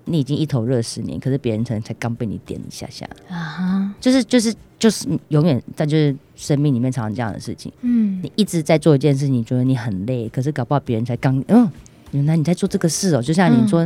[0.06, 4.04] 你已经一头热十年，可是别人可能才刚被你点一下下啊、uh.
[4.04, 7.72] 就是就是就是永远在就是生命里面常常这样的事情。
[7.82, 11.72] 嗯，你一直在做一件事情，你觉得你很累，可是搞不好别人才刚嗯，
[12.12, 13.22] 原来你在做这个事哦。
[13.22, 13.82] 就像你说，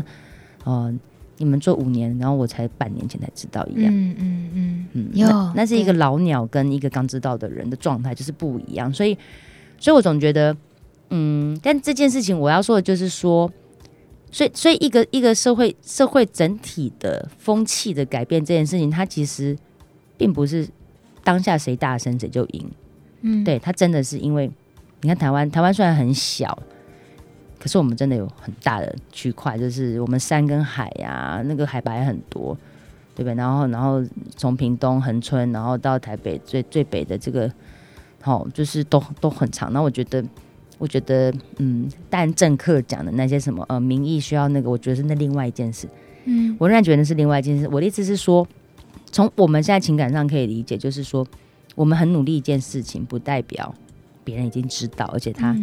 [0.64, 1.00] 哦、嗯呃，
[1.38, 3.94] 你们做五年，然后我才半年前才知道一样。
[3.94, 8.94] 嗯嗯嗯嗯，有、嗯、那，那是一个老鸟跟一个刚知道的人的状态就是不一样。
[8.94, 9.18] 所以，
[9.80, 10.56] 所以我总觉得，
[11.10, 13.52] 嗯，但这件事情我要说的就是说。
[14.32, 19.58] 所以，所以一个一个社会社会整体的风气的改变这件事情，它其实
[20.18, 20.68] 并不是
[21.24, 22.70] 当下谁大声谁就赢。
[23.22, 24.52] 嗯，对，它真的是因为
[25.02, 26.58] 你看台湾，台湾虽然很小，
[27.66, 32.56] 可是我们真的有很大的区块，就是我们山跟海呀、啊，那个海拔也很多，
[33.16, 33.34] 对不对？
[33.34, 37.52] 然后，然后从屏东恒春，然后到台北最最北的这个，
[38.22, 39.74] 好、哦，就是都都很长。
[39.74, 40.24] 那我觉得。
[40.78, 45.88] 我觉得，嗯，但政客讲的那些什么，呃，民意需要那个，我觉得是那另外一件事。
[46.26, 47.66] 嗯，我仍然觉得是另外一件事。
[47.72, 48.46] 我的意思是说，
[49.10, 51.26] 从我们现在情感上可以理解，就是说，
[51.76, 53.74] 我们很努力一件事情，不代表
[54.26, 55.56] 别人已经知道，而且他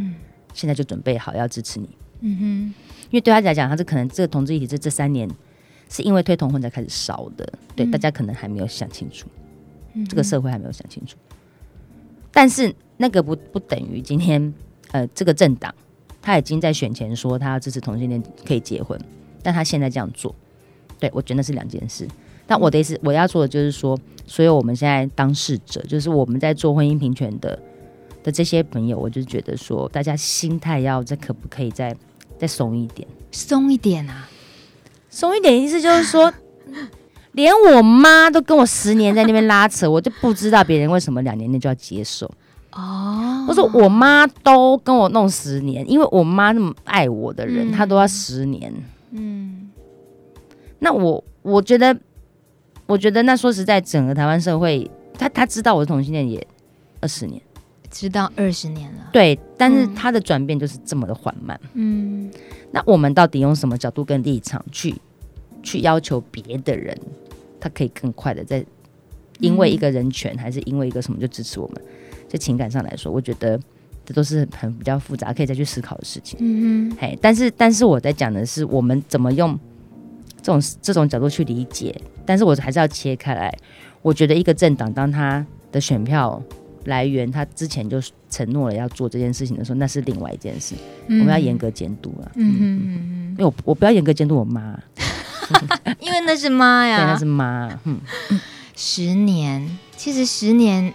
[0.55, 1.89] 现在就准备好要支持你。
[2.21, 2.45] 嗯哼，
[3.11, 5.29] 因为对他来讲，他是可能这个同志议题这这三年
[5.89, 9.29] 是因为推同婚才开始烧的，对，大家可能还没有想清楚，
[10.09, 11.17] 这个社会还没有想清楚。
[12.31, 14.53] 但是那个不不等于今天。
[14.91, 15.75] 呃，这个政党
[16.21, 19.01] 他已经在选前说他要支持同性恋可以结婚，
[19.43, 20.35] 但他现在这样做，
[21.01, 22.07] 对，我觉得是两件事。
[22.47, 27.59] 但我的意思，我要做的就是说，所有我们现在当事者，就是我们在做婚姻平权的
[28.23, 31.95] 的这些朋友，我就觉得说，大家心态要再可不可以再
[32.39, 34.29] 再松一点，松一点啊，
[35.11, 36.33] 松一点意思就是说，
[37.33, 42.31] 连我妈都跟我十年在那边拉扯，我就不知道别人为什么两年内就要接受。
[42.73, 48.73] 哦，我说我妈都跟我弄十年，因为我妈那么爱我的人，嗯、她都要十年。
[49.11, 49.71] 嗯，
[50.79, 51.95] 那我我觉得，
[52.87, 56.47] 我觉得那说实在，整个台湾社会，他他知道我是同性恋也
[57.01, 57.43] 二十年，
[57.93, 59.09] 知道二十年了。
[59.13, 61.61] 对，但是他的转变就是这么的缓慢。
[61.75, 62.29] 嗯，
[62.73, 64.95] 那我们到底用什么角度跟立场去
[65.63, 66.99] 去要求别的人，
[67.61, 68.65] 他可以更快的在
[69.39, 71.83] 因为一个人权，还是因为一个什么就支持我们？
[72.29, 73.61] 在情感上来说，我觉得
[74.07, 76.39] 这都是很比较复杂，可以再去思考的事情。
[76.41, 79.59] 嗯哼，嘿，但是但是我在讲的是我们怎么用
[80.41, 83.55] 这种这种角度去理解，但是我还是要切开来。
[84.01, 86.43] 我觉得一个政党当他的选票
[86.85, 90.75] 来源，他之前就承诺了要做这件事情的时候，那是另外一件事，
[91.07, 92.31] 嗯、我们要严格监督啊。
[92.35, 94.79] 嗯嗯嗯，因为我我不要严格监督我妈，
[96.01, 97.81] 因为那是妈呀，对，那是妈。
[97.85, 98.01] 嗯，
[98.77, 100.93] 十年，其实十年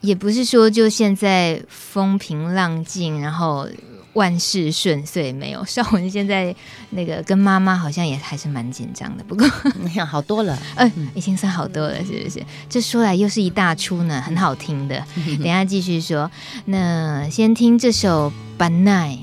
[0.00, 3.68] 也不是说就现在风平浪静，然后。
[4.14, 5.64] 万事顺遂没有？
[5.64, 6.54] 少文现在
[6.90, 9.48] 那个跟妈妈好像也还是蛮紧张的，不过
[9.80, 12.44] 你看好多了， 呃，已经算好多了，是不是？
[12.68, 15.04] 这说来又是一大出呢，很好听的。
[15.38, 16.30] 等下继续说，
[16.66, 19.14] 那先听这首《班奈》，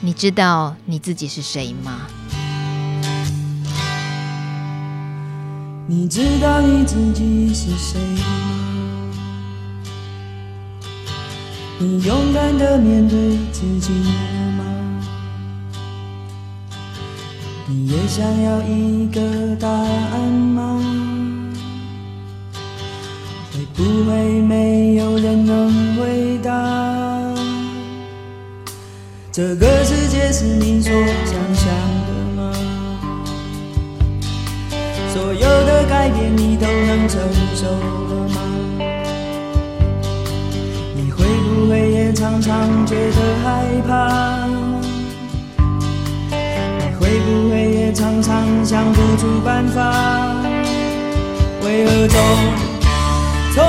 [0.00, 2.00] 你知道你自己是谁吗？
[5.88, 8.61] 你知道你自己是谁吗？
[11.82, 14.62] 你勇敢的面对自己了吗？
[17.66, 19.20] 你也想要一个
[19.56, 20.80] 答案吗？
[23.52, 27.34] 会不会没有人能回答？
[29.32, 30.92] 这个世界是你所
[31.26, 31.66] 想象
[32.06, 32.52] 的吗？
[35.12, 37.20] 所有的改变你都能承
[37.56, 38.41] 受了吗？
[41.62, 44.48] 会不会也常常觉得害怕？
[46.98, 50.34] 会不会也常常想不出办法？
[51.64, 52.18] 为何总
[53.54, 53.64] 总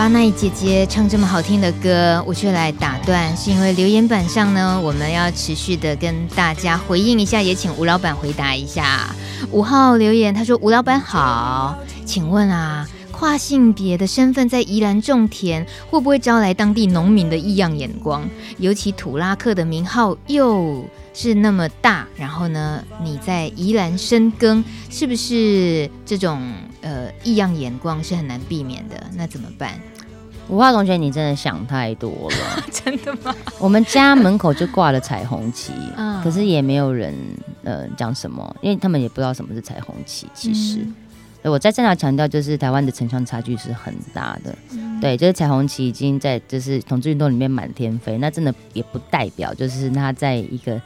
[0.00, 9.14] 巴奈姐姐唱这么好听的歌，我却来打断，是因为留言板上呢，我们要持续的跟大家回应一下，也请吴老板回答一下。
[9.50, 18.26] 五号留言，他说：“吴老板好，请问啊，跨性别的身份在宜兰种田，会不会招来当地农民的异样眼光？
[18.56, 20.82] 尤其土拉克的名号又
[21.12, 26.40] 是那么大，然后呢，你在宜兰深耕，是不是这种？”
[26.82, 29.78] 呃，异样眼光是很难避免的，那怎么办？
[30.50, 33.34] 五号同学，你真的想太多了， 真的吗？
[33.58, 37.14] 我们家门口就挂了彩虹旗，嗯、可是也没有人
[37.62, 40.26] 呃讲什么，因为他们也不知道什么是彩虹旗。
[40.34, 40.80] 其实，
[41.42, 50.80] 嗯、我在这里强调，就是台湾的城乡差距是很大的，嗯、对，就是彩虹旗已经在就是同志运动里面满天飞，那真的也不代表就是他在一个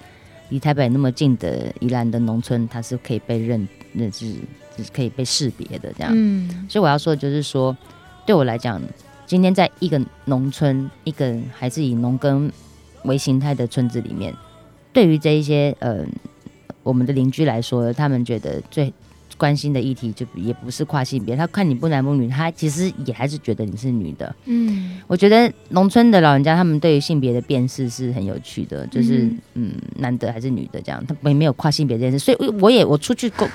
[0.50, 4.34] 离台北那么近的宜兰的农村，他是可以被认认知。
[4.76, 7.76] 是可以被识别的这样，嗯，所以我要说的就是说，
[8.26, 8.82] 对我来讲，
[9.26, 12.50] 今天在一个农村，一个还是以农耕
[13.04, 14.34] 为形态的村子里面，
[14.92, 16.04] 对于这一些呃
[16.82, 18.92] 我们的邻居来说，他们觉得最
[19.36, 24.34] 关心的议题就也不是跨性别，他看你不男不女，他其实也还是觉得你是女的。
[24.44, 33.48] 嗯，我觉得农村的老人家他们对于性别的辨识是很有趣的，就是嗯，嗯男的还是女的这样，他没没有跨性别这件事，所以我也我出去过。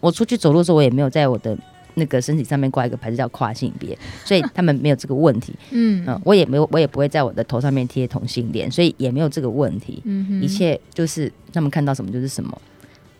[0.00, 1.58] 我出去走路的时候，我也没有在我的
[1.94, 5.52] 那个身体上面挂一个牌子叫跨性别，所以他们没有这个问题。
[5.70, 10.02] 嗯，嗯，我也没有，我也不会在我的头上面贴同性恋，所以也没有这个问题。
[10.40, 12.60] 一切就是他们看到什么就是什么。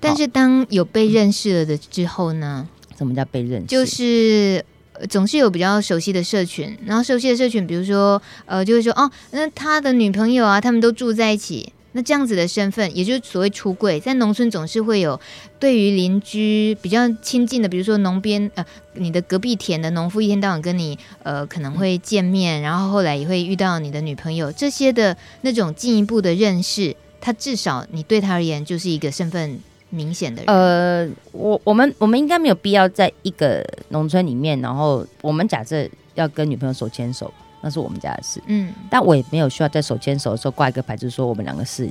[0.00, 2.68] 但是当有被认识了的之后呢？
[2.96, 3.66] 什么叫被认识？
[3.66, 4.64] 就是
[5.08, 11.72] 总是有比较熟悉的社群，然后熟悉的社群，比如说呃，就会说哦，那他的女朋友啊，他们都住在一起。
[11.92, 15.20] 那这样子的身份，也就是所谓出柜，在农村总是会有
[15.58, 30.54] 对于邻居比较亲近的，比如说农边呃，你的隔壁田的农夫，一天到晚跟你呃可能会见面，然后后来也会遇到你的女朋友，这些的那种进一步的认识，他至少你对他而言就是一个身份明显的人。
[30.54, 37.32] 呃，我我们我们应该没有必要在一个农村里面，然后我们假设要跟女朋友手牵手。
[37.62, 41.86] 那是我们家的事，嗯，但我也没有需要在手牵手的时候挂一个牌子，说我们两个是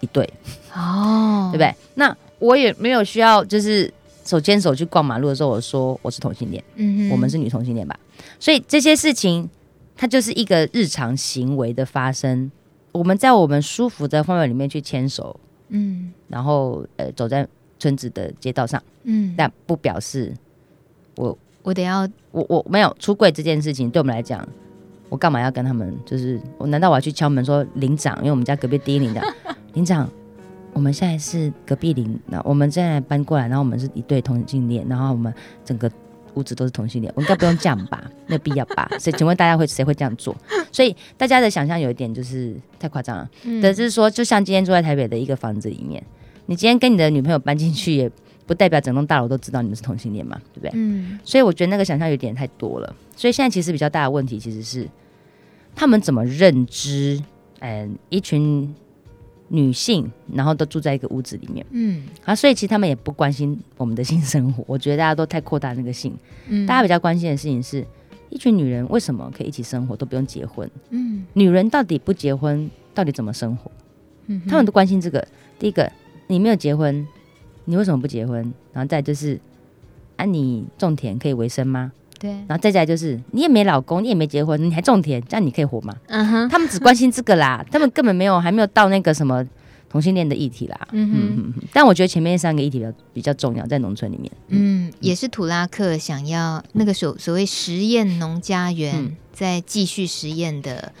[0.00, 0.24] 一对，
[0.74, 1.74] 哦， 对不对？
[1.94, 3.92] 那我也没有需要，就是
[4.24, 7.98] 手牵手去逛马路的时候，我说我是同性恋，嗯，我们是女同性恋吧？
[8.38, 9.48] 所以这些事情，
[9.96, 12.50] 它就是一个日常行为的发生。
[12.92, 15.38] 我们在我们舒服的范围里面去牵手，
[15.70, 17.46] 嗯，然后呃走在
[17.78, 20.32] 村子的街道上，嗯，但不表示
[21.16, 24.46] 我我得要我我没有出柜这件事情，对我们来讲，
[25.08, 25.96] 我干嘛要跟他们？
[26.04, 28.16] 就是我难道我要去敲门说领长？
[28.18, 29.24] 因为我们家隔壁第一领长，
[29.74, 30.08] 领长，
[30.72, 35.32] 我们现在是隔壁领，那我们现在搬过来，然后我们是一对同性恋，然后我们
[35.64, 35.90] 整个
[36.34, 38.02] 屋子都是同性恋，我应该不用这样吧？
[38.26, 38.88] 没有必要吧？
[38.98, 40.34] 所以请问大家会谁会这样做？
[40.72, 43.30] 所以大家的想象有一点就是太夸张了。
[43.44, 46.02] 嗯，但是说，就像今天住在台北的一个房子里面，
[46.46, 48.10] 你今天跟你的女朋友搬进去也。
[48.46, 50.70] 不代表整栋大楼都知道你们是同性恋嘛，对不对？
[50.74, 51.18] 嗯。
[51.24, 52.94] 所以我觉得那个想象有点太多了。
[53.16, 54.88] 所以现在其实比较大的问题其实是
[55.74, 57.22] 他们怎么认知，
[57.60, 58.74] 嗯，一群
[59.48, 62.04] 女性，然后都住在一个屋子里面，嗯。
[62.24, 64.64] 啊，所以其实他们也不关心我们的性生活。
[64.68, 66.14] 我觉得大家都太扩大那个性。
[66.48, 66.66] 嗯。
[66.66, 67.86] 大家比较关心的事情是
[68.30, 70.68] 一群女人为什么可以一起生活都不用结婚？
[70.90, 71.24] 嗯。
[71.32, 73.70] 女人到底不结婚到底怎么生活？
[74.26, 74.42] 嗯。
[74.48, 75.26] 他们都关心这个。
[75.58, 75.90] 第一个，
[76.26, 77.06] 你没有结婚。
[77.66, 78.52] 你为什么不结婚？
[78.72, 79.40] 然后再就是，
[80.16, 81.92] 啊，你种田可以为生吗？
[82.18, 82.30] 对。
[82.30, 85.94] 然后再再就是，你也没老公，你也没结婚，你还种田，这样你可以活吗？
[86.08, 86.48] 嗯哼。
[86.48, 89.46] 他们只关心这个啦， 他们根本没有还没有到那个什么
[89.88, 90.88] 同性恋的议题啦。
[90.92, 91.54] 嗯哼，嗯。
[91.72, 94.30] 但我觉得前面三个议题比较比较重要，在农村里面。
[94.48, 100.92] 嗯，也是土拉克想要那个所所谓实验农家园，在继续实验的。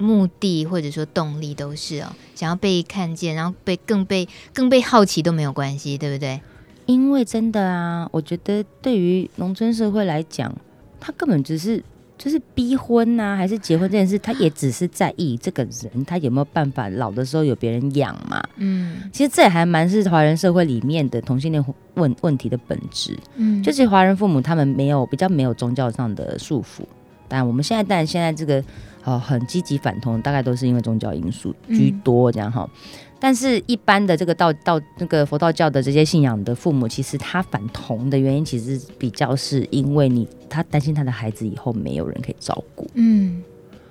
[0.00, 6.40] 目的或者说动力都是哦，想要被看见，然后被更被更被好奇都没有关系，对不对？
[6.86, 10.52] 因为真的啊，我觉得对于农村社会来讲，
[10.98, 11.80] 他根本只是
[12.18, 18.42] 就是逼婚呐、啊，还是结婚这件事，他也只是在意这个人他有没有办法老的时候有别人养嘛。
[18.56, 23.16] 嗯，其实这也还蛮是华人社会里面的同性恋问问题的本质。
[23.36, 26.82] 嗯，就是华人父母他们没有比较没有宗教上的束缚，
[27.28, 28.64] 但我们现在但现在这个。
[29.04, 32.68] 哦，很积极反同，大概都是因为宗教因素居多这样哈。
[32.72, 32.80] 嗯、
[33.18, 42.86] 但是，一般的这个道道那个佛道教的这些信仰的父母，其实他反同的原因，其实比较是因为你他担心他的孩子以后没有人可以照顾。
[42.94, 43.42] 嗯，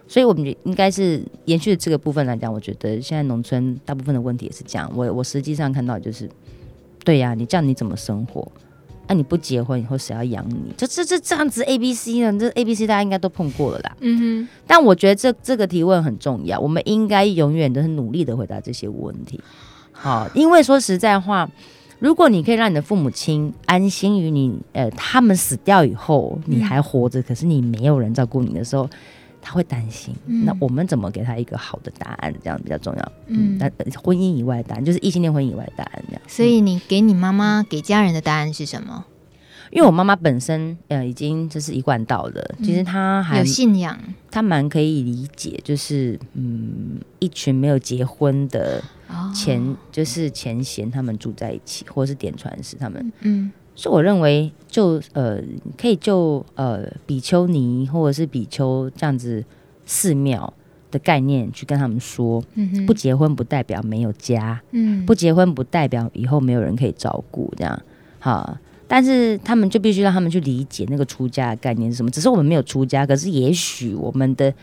[0.07, 4.91] 所以我们应该是延续这个部分来讲，我觉得现在农村大部分的问题也是这样。
[4.95, 6.29] 我我实际上看到就是，
[7.03, 8.51] 对呀、啊，你这样你怎么生活？
[9.09, 10.71] 那、啊、你不结婚以后谁要养你？
[10.77, 12.39] 就这这这样子 A B C 呢？
[12.39, 13.97] 这 A B C 大家应该都碰过了啦。
[14.01, 14.47] 嗯哼。
[14.67, 19.41] 但我觉得这这个提问很重要，我们应该永远都是努力的回答这些问题。
[19.91, 21.49] 好，因为说实在话，
[21.97, 28.87] 如果你可以让你的父母亲安心于你，呃，他们死掉以后你还活着，嗯、可是你没有人照顾你的时候。
[29.41, 32.33] 他会担心，嗯、那我们怎么给他一个好的答案？
[32.43, 33.11] 这样比较重要。
[33.27, 33.69] 嗯，那
[34.01, 36.21] 婚姻以外的答案就是异性恋婚姻以外的答案，这样。
[36.27, 39.05] 所以你给你妈妈给家人的答案是什么？
[39.71, 43.97] 因为我妈妈本身呃已经就是一贯道了，嗯、其实她还有信仰，
[44.31, 48.83] 她蛮可以理解，就是嗯，一群没有结婚的
[49.33, 53.51] 前、哦、就是前贤他们住在一起，或者是点传师他们，嗯。
[53.79, 55.41] 所以我认为就，呃，
[55.77, 59.41] 可以就呃比丘尼或者是比丘这样子
[59.85, 60.53] 寺庙
[60.91, 67.81] 的概念去跟他们说，嗯、不结婚不代表没有家，嗯，不结婚不代表以后没有人可以照顾，这样
[68.19, 68.57] 好。
[68.85, 72.11] 但是他们就必须让他们去理解那个出家的概念是什么。
[72.11, 74.53] 只是我们没有出家，可是也许我们的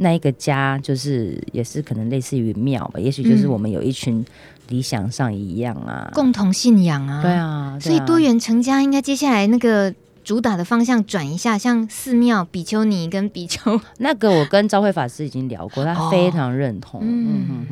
[0.00, 4.24] 那一个家就是也是可能类似于庙吧，也许就是我们有一群。
[4.70, 9.92] 理想上一样啊，共同信仰啊，对啊，所以多元成家应该接下来那个
[10.22, 17.00] 主打的方向转一下，像寺庙比丘尼跟比丘， 那个我跟昭慧法师已经聊过，他非常认同。
[17.00, 17.66] 哦、嗯。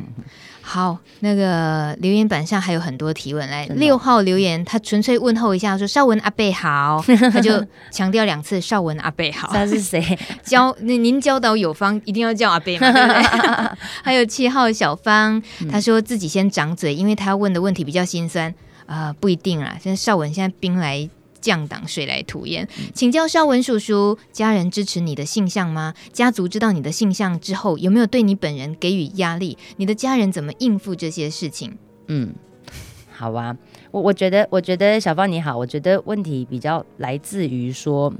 [0.61, 9.49] 好，那个留言板上还有很多提问，来六号留言，他纯粹问候一下，说少文阿贝好， 他就强调两次少文阿贝好。
[9.51, 9.99] 他是谁？
[10.43, 12.85] 教那您教导有方，一定要叫阿贝吗？
[12.93, 13.77] 对不对？
[14.03, 15.41] 还有七号小芳，
[15.71, 18.53] 他说自己先长嘴，因为他问的问题比较心酸
[18.85, 19.75] 啊、呃，不一定啦。
[19.81, 21.09] 现在少文现在兵来。
[21.41, 22.67] 降档，水来土掩。
[22.93, 25.93] 请教绍文叔叔，家人支持你的性向吗？
[26.11, 29.57] 家族知道你的性向之后，有没有对你本人给予压力？
[29.77, 31.77] 你的家人怎么应付这些事情？
[32.07, 32.33] 嗯，
[33.11, 33.55] 好啊，
[33.91, 38.13] 我我觉得，我觉得小芳你好，我觉得问题比较来自于说，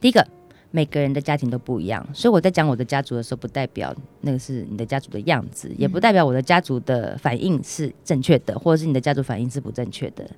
[0.00, 0.26] 第一个，
[0.70, 10.30] 每个人的家庭都不一样，所以我在讲我的家族的时候，不代表那个是你的家族的样子，也不代表我的家族的反应是正确的，或者是你的家族反应是不正确的。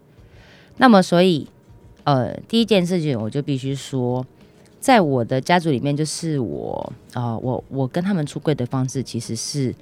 [0.76, 1.48] 那么，所以。
[2.04, 4.24] 呃，第一件事情我就必须说，
[4.78, 9.74] 在我的家族里面，就是我啊、呃，我我跟他们出柜的方式，其实是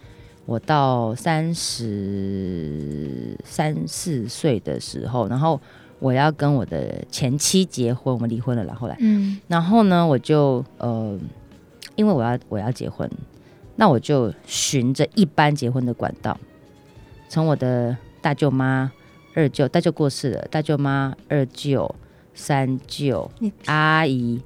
[0.47, 5.61] 我到三十三四岁的时候，然后
[5.99, 11.18] 我要跟我的前妻结婚，我们离婚了，然后来，嗯，然后呢，我就呃，
[11.97, 13.11] 因为我要我要结婚，
[13.75, 16.39] 那我就循着一般结婚的管道，
[17.29, 18.93] 从我的大舅妈、
[19.35, 21.93] 二舅，大舅过世了，大舅妈、二舅。
[22.35, 23.30] 三舅、
[23.66, 24.41] 阿姨、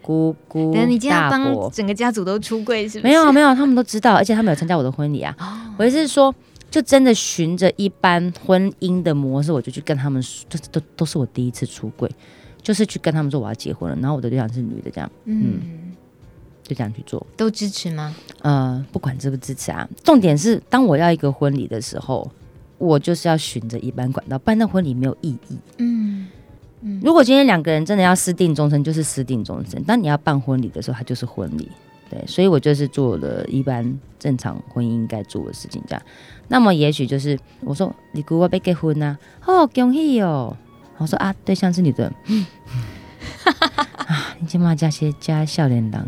[0.00, 3.08] 姑姑、等你今天要帮帮整个家族都出柜是不是？
[3.08, 5.34] 没有没有，他们都知道，而且他们有参加我的婚礼啊。
[5.38, 6.34] 哦、我意思是说，
[6.70, 12.10] 就真的循着一般婚姻的模式，我就去跟他们说，这都都是我第一次出柜，
[12.62, 15.60] 就是去跟他们说我要结婚了，然后我的对象是女的，这样，嗯。
[15.62, 15.76] 嗯
[16.62, 18.14] 就这样去做，都支持吗？
[18.42, 22.30] 呃，不管支不支持啊，重点是当我要一个婚礼的时候，
[22.78, 25.58] 我就是要循着一般管道，办那婚礼没有意义。
[25.78, 26.28] 嗯
[26.82, 29.82] 嗯，如果今天两个人真的要私定终身，就是私定终身。
[29.84, 31.70] 当你要办婚礼的时候，它就是婚礼。
[32.08, 36.02] 对，所以我就是做了一般正常婚姻应该做的事情，这样。
[36.48, 39.16] 那么也许就是我说你姑姑要结婚啊，
[39.46, 40.56] 哦，恭喜哦。
[40.98, 42.12] 我说啊，对象是你的，
[44.06, 46.06] 啊，你起码加些加笑脸郎。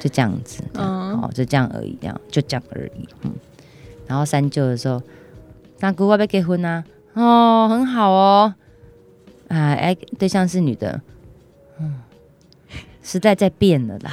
[0.00, 3.32] 就这样子，这样哦，就这样而已，这样就这样而已，嗯。
[4.08, 5.00] 然后三舅的时候，
[5.78, 6.82] 大姑我要结婚啊，
[7.14, 8.52] 哦，很好哦，
[9.52, 11.00] 啊，哎，对象是女的，
[11.78, 12.00] 嗯，
[13.02, 14.10] 时代在变了啦，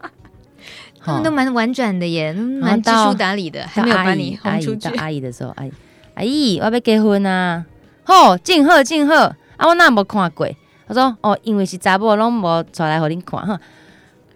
[1.04, 4.88] 他们都蛮婉转的耶，蛮知书达理的，还没有把你轰出去。
[4.96, 5.72] 阿姨的时候，阿姨，
[6.14, 7.66] 阿姨我要结婚啊，
[8.04, 10.48] 好，敬贺敬贺，啊，我那没看过？
[10.88, 13.60] 他说，哦，因为是查某，拢无出来和你看哈。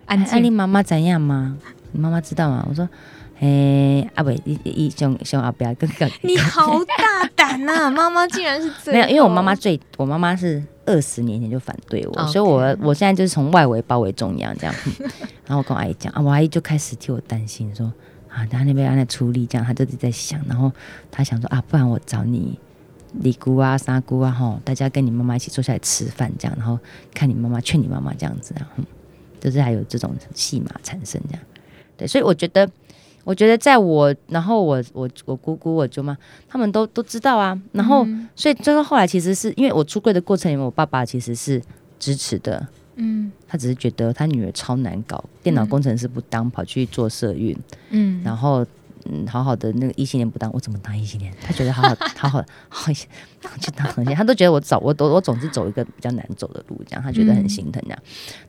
[0.06, 1.56] 哎，你妈妈怎样吗？
[1.92, 2.66] 你妈妈知道吗？
[2.68, 2.88] 我说，
[3.40, 7.88] 哎，阿伟，一一兄兄阿表哥哥，你好大胆呐！
[7.90, 9.00] 妈妈竟然是这样。
[9.00, 14.74] 没有，因为我妈妈最，我妈妈是二十年前就反对我，所以我我现在就是从外围包围中央这样。
[15.46, 17.90] 然后我跟我阿姨讲啊，我阿姨就开始替我担心，说
[18.28, 20.70] 啊，他那边要来处理这样，她就在想，然后
[21.10, 22.58] 她想说啊，不然我找你
[23.20, 26.78] 李姑啊、三姑啊，吼，大家跟你妈妈一起坐下来吃饭这样，然后
[27.14, 28.68] 看你妈妈劝你妈妈这样子啊。
[29.40, 31.42] 就是还有这种戏码产生这样，
[31.96, 32.70] 对，所以我觉得，
[33.24, 36.16] 我觉得在我，然后我我我姑姑我舅妈
[36.48, 41.62] 他们都都知道啊，然后、嗯、所以最后后来其实是因为我出柜的过程里面，我爸爸其实是
[41.98, 42.66] 支持的，
[42.96, 47.56] 嗯，他只是觉得他女儿超难搞，电脑工程师不当，跑去做社运，
[47.90, 48.64] 嗯，然后
[49.04, 51.32] 嗯，好好的那个异性恋不当，我怎么当异性恋？
[51.42, 57.98] 他觉得好好 好好好去当同性，他都觉得我走我都我总是走一个比较难走的路，这样他觉得很心疼这样。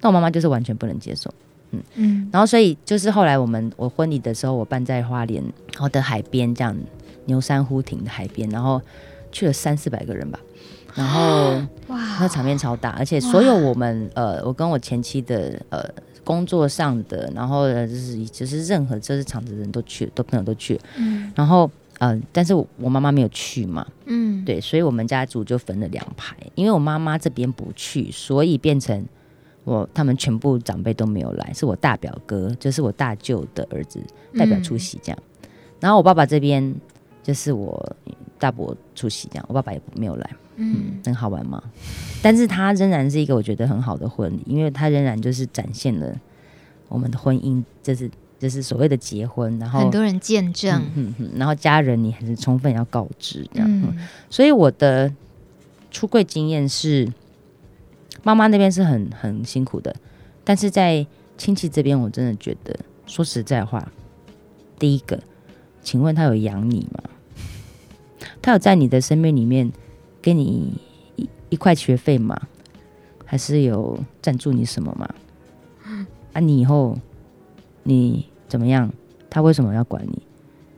[0.01, 1.33] 那、嗯、我妈妈就是完全不能接受，
[1.71, 1.83] 嗯。
[1.95, 2.29] 嗯。
[2.31, 5.43] 然后所以就是后来我们我婚礼的时候，我办在花莲，
[5.73, 6.75] 然后的海边这样
[7.25, 8.81] 牛山湖亭的海边，然后
[9.31, 10.39] 去了三四百个人吧，
[10.95, 15.83] 然后哇，那场面超大，而且所有我们呃，我跟我前妻的呃。
[16.23, 29.03] 工作上的，然后就是就是任何这是场子的人都去，都朋友都去，嗯，然后呃，但是我妈妈没有去嘛，嗯，对，所以我们家族就分了两排，因为我妈妈这边不去，所以变成
[29.63, 33.99] 我他们全部长辈都没有来，是我大表哥，就是我大舅的儿子
[34.37, 35.49] 代表出席这样，嗯，
[35.79, 36.75] 然后我爸爸这边
[37.23, 37.95] 就是我
[38.39, 40.29] 大伯出席这样，我爸爸也没有来。
[40.57, 41.63] 嗯，很好玩吗？
[42.21, 46.13] 但是他仍然是一个我觉得很好的婚礼，因为他仍然就是展现了
[46.87, 53.97] 我们的婚姻，就是就是所谓的结婚，然后很多人见证，嗯，然后家人你还是充分要告知这样，嗯，
[54.29, 55.11] 所以我的
[55.89, 57.11] 出柜经验是，
[58.23, 59.95] 妈妈那边是很很辛苦的，
[60.43, 61.05] 但是在
[61.37, 63.91] 亲戚这边，我真的觉得说实在话，
[64.77, 65.19] 第一个，
[65.81, 67.03] 请问他有养你吗？
[68.41, 69.71] 他有在你的生命里面？
[70.21, 70.79] 给你
[71.15, 72.39] 一一块学费吗？
[73.25, 75.09] 还是有赞助你什么吗？
[76.33, 76.95] 啊，你以后
[77.81, 78.93] 你怎么样？
[79.31, 80.21] 他为什么要管你？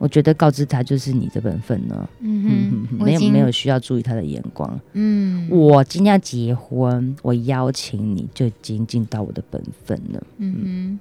[0.03, 2.09] 我觉得告知他就是你的本分呢。
[2.19, 4.77] 嗯哼，嗯没有没有需要注意他的眼光。
[4.91, 10.21] 嗯，我今天要结婚，我邀请你就已经尽到我的本分了。
[10.39, 10.99] 嗯嗯，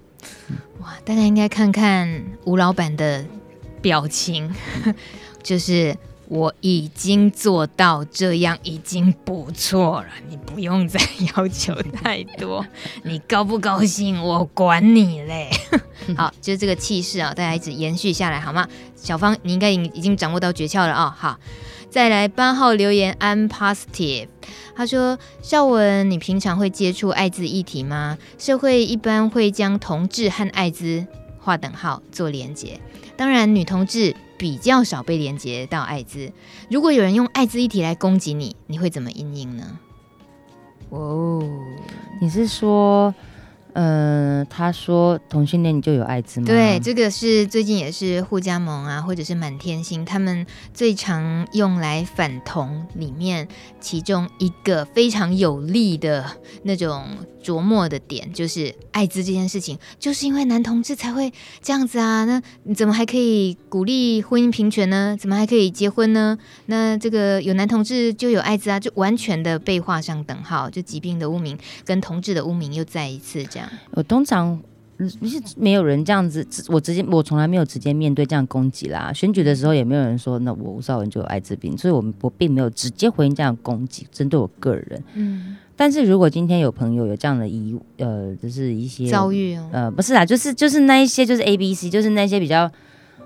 [0.81, 2.09] 哇，大家应该看看
[2.45, 3.25] 吴老板的
[3.81, 4.49] 表情，
[5.43, 5.97] 就是。
[6.33, 10.07] 我已经做到这样，已经不错了。
[10.31, 10.99] 你不用再
[11.37, 12.67] 要求太多。
[13.03, 14.19] 你高不高兴？
[14.23, 15.51] 我管你嘞。
[16.17, 18.67] 好，就是这个气势啊，大家一直延续下来好吗？
[18.97, 21.15] 小芳，你应该已已经掌握到诀窍了啊。
[21.15, 21.39] 好，
[21.91, 24.29] 再来八号留言，I'm positive。
[24.75, 28.17] 他说：孝文，你平常会接触艾滋议题吗？
[28.39, 31.07] 社会一般会将同志和艾滋
[31.39, 32.81] 划等号做连结。
[33.19, 34.17] 当然，女同志。
[34.43, 36.33] 比较少被连接到艾滋。
[36.69, 39.79] 如果有人用艾滋议题来攻击你，你会怎么应应呢？
[40.89, 41.49] 哦，
[42.21, 43.15] 你是说，
[43.75, 46.47] 呃，他说同性恋就有艾滋吗？
[46.47, 53.49] 对，这个是最近也是互加盟啊，或者是满天星他们最常用来反同里面
[53.81, 56.25] 其中一个非常有力的
[56.65, 57.07] 那种
[57.43, 65.17] 琢磨的点，就是艾滋这件事情，就是因为男同志才会这样子啊，那你怎么还可以鼓励婚姻平权呢？
[65.19, 66.37] 怎么还可以结婚呢？
[66.67, 73.62] 那这个有男同志就有艾滋啊，就完全的被画上等号，就疾病的污名跟同志的污名又再一次这样。
[73.93, 74.61] 我通常
[74.99, 79.13] 是没有人这样子，我直接我从来没有直接面对这样攻击啦。
[79.13, 85.03] 选举的时候也没有人说，那我吴少文就有艾滋病，所以我我并没有直接回应这样攻击，针对我个人。
[85.15, 92.71] 嗯，但是如果今天有朋友有这样的疑，呃，就是一些遭遇哦，呃，不是啊，就是就是那一些就是 A B C，就是那些比较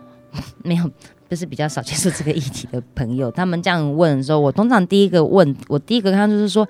[0.65, 0.91] 没有，
[1.29, 6.67] 就是比较少接触这个议题的朋友，他们这样问的时候，我通常第一个问，我第一个看就是说。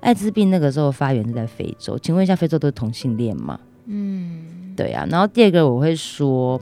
[0.00, 3.58] 艾滋病那个时候发源是在非洲，请问一下，非洲都是同性恋吗？
[3.86, 5.06] 嗯，对啊。
[5.10, 6.60] 然后第二个我会说，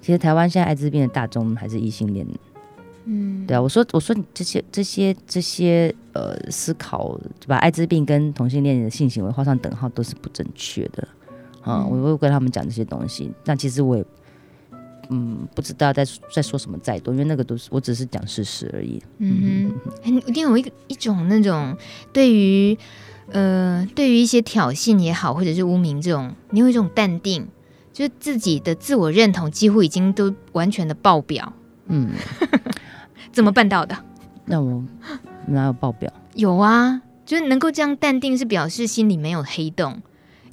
[0.00, 2.26] 其实台湾现在艾滋病的大众还是异性恋。
[3.04, 3.60] 嗯，对啊。
[3.60, 11.06] 我说，我说你这些这些这些呃思考，把艾滋病跟同性恋的性行为画上等号都是不正确的。
[11.62, 14.04] 啊、嗯，我会跟他们讲这些东西，但其实我也。
[15.08, 19.02] 嗯，不知道在在说什么再多，因为那个都是我只是讲事实而已。
[19.18, 19.72] 嗯
[20.04, 21.76] 哼，一定有一一种那种
[22.12, 22.76] 对于
[23.30, 27.46] 呃对于一些挑衅也好，或者是污名这种，你有一种淡定，
[27.92, 31.52] 就是自己的自我认同几乎已经都完全的爆表。
[31.86, 32.10] 嗯，
[33.32, 33.96] 怎么办到的？
[34.44, 34.84] 那我
[35.46, 36.12] 哪有爆表？
[36.34, 40.02] 有啊，就是能够这样淡定，是表示心里没有黑洞。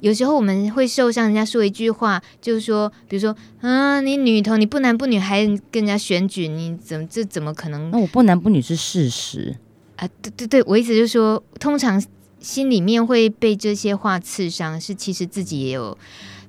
[0.04, 7.90] 有时候我们会受伤，人家说一句话，就是说，比如说，啊，你女同，你不男不女，还跟人家选举，你怎么这怎么可能？
[7.90, 9.56] 那我不男不女是事实
[9.96, 12.04] 啊，对对对，我意思就是说，通常
[12.38, 15.96] 心里面会被这些话刺伤，是其实自己也有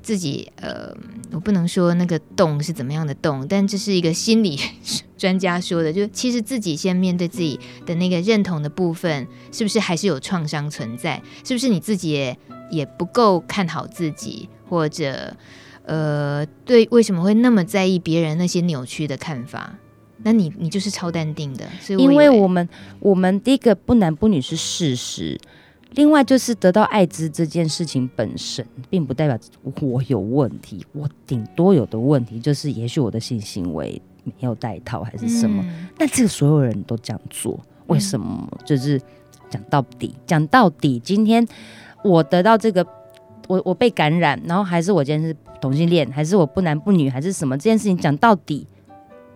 [0.06, 0.96] 自己，呃，
[1.32, 4.60] 我不能说那个洞是怎么样的洞，但这是一个心理
[5.18, 11.22] 专家说的，就其实自己先面对自己的那个认同的部分，是不是还是有创伤存在？
[11.44, 12.38] 是不是你自己也？
[12.72, 15.38] 也不够看好自己，或者，
[15.84, 19.78] 呃，对，为什么会那么在意别人那些扭曲的看法？
[20.24, 22.68] 那你你就是超淡定的，所以因为我们
[23.00, 25.40] 我们第一个不男不女是事实，
[25.96, 29.38] 另外就是得到艾滋这件事情本身，并不代表
[29.82, 38.48] 我有问题，我顶多有的问题就是，也许我的性行为没有带套还是什么，嗯、但这个所有人都这样做，为什么？
[38.52, 39.02] 嗯、就是
[39.50, 41.48] 讲到底，讲到底，今天。
[42.04, 42.86] 我得到这个，
[43.48, 47.58] 我我被感染，然后还是我今天是同性恋，还是我不男不女，还是什么？
[47.58, 48.68] 这件事情讲到底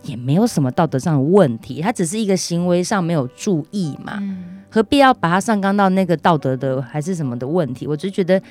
[0.03, 7.85] 也没有什么道德上的问题，它只是一个行为上没有注意嘛，嗯、何必要把它上纲到那个道德的还是什么的问题？
[7.87, 8.41] 我就觉得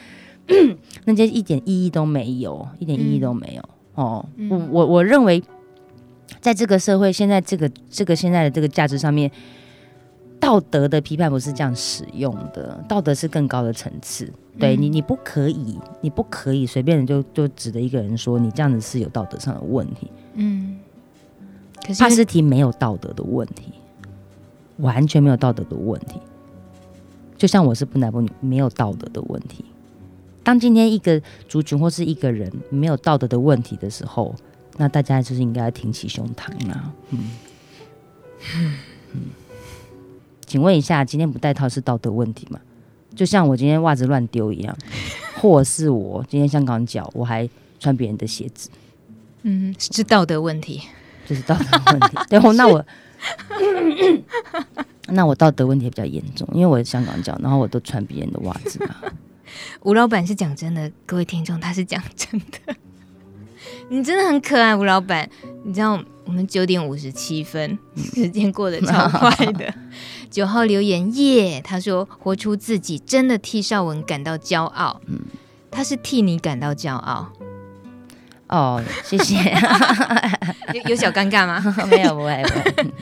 [1.06, 3.62] 那些一点意义都没有，一点意义都没有、
[3.96, 4.26] 嗯、哦。
[4.50, 5.42] 我我我认为，
[6.40, 9.30] 在这个社会现在这个这个现在的这个价值上面。
[10.40, 14.32] 道德的批判不是这样使用的，道德是更高的层次。
[14.56, 20.08] 对你，你不可以，你不可以随便的就就指着一个人说你这样子是有道德上的问题。
[20.34, 20.78] 嗯，
[21.84, 23.72] 可是帕斯提没有道德的问题，
[24.78, 26.18] 完全没有道德的问题。
[27.36, 29.64] 就像我是不男不女，没有道德的问题。
[30.42, 34.34] 当今天一个族群或是一个人没有道德的问题的时候，
[34.76, 36.92] 那大家就是应该挺起胸膛啊。
[37.10, 37.30] 嗯
[38.56, 38.74] 嗯。
[40.46, 42.58] 请问一下，今天不戴套是道德问题吗？
[43.14, 44.74] 就像我今天袜子乱丢一样，
[45.34, 47.48] 或是我今天香港脚，我还
[47.78, 48.70] 穿别人的鞋子，
[49.42, 50.80] 嗯，是道德问题，
[51.26, 52.16] 这是道德问题。
[52.30, 52.84] 对，那我，
[55.08, 58.94] 那我道德问题也比较严重，因为我是香港脚，然后我都穿别人的袜子嘛。
[59.82, 62.74] 吴老板是讲真的，各位听众，他是讲真的。
[63.88, 65.28] 你真的很可爱，吴老板。
[65.64, 69.72] 你知道我们九点五十七分，时间过得超快的。
[70.30, 75.20] 九号留言耶，他说：“活出自己，真的替少文感到骄傲。”嗯，
[75.70, 77.32] 他是替你感到骄傲。
[78.48, 79.36] 哦，谢谢。
[80.74, 81.62] 有有小尴尬吗？
[81.88, 82.92] 没有，不会，不会。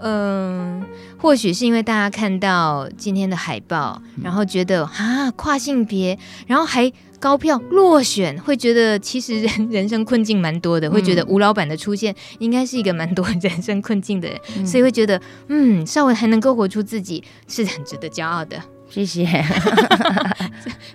[0.02, 0.82] 嗯，
[1.18, 18.58] 或许是因为大家看到今天的海报，然后觉得啊，跨性别，然后还高票落选，会觉得其实人人生困境蛮多的，嗯、会觉得吴老板的出现应该是一个蛮多人生困境的人，嗯、所以会觉得嗯，稍微还能够活出自己，是很值得骄傲的。
[18.88, 19.26] 谢谢。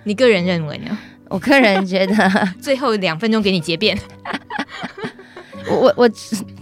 [0.04, 0.98] 你个人认为呢？
[1.30, 2.14] 我个人觉得，
[2.60, 3.98] 最后两分钟给你结辩。
[5.68, 6.08] 我我我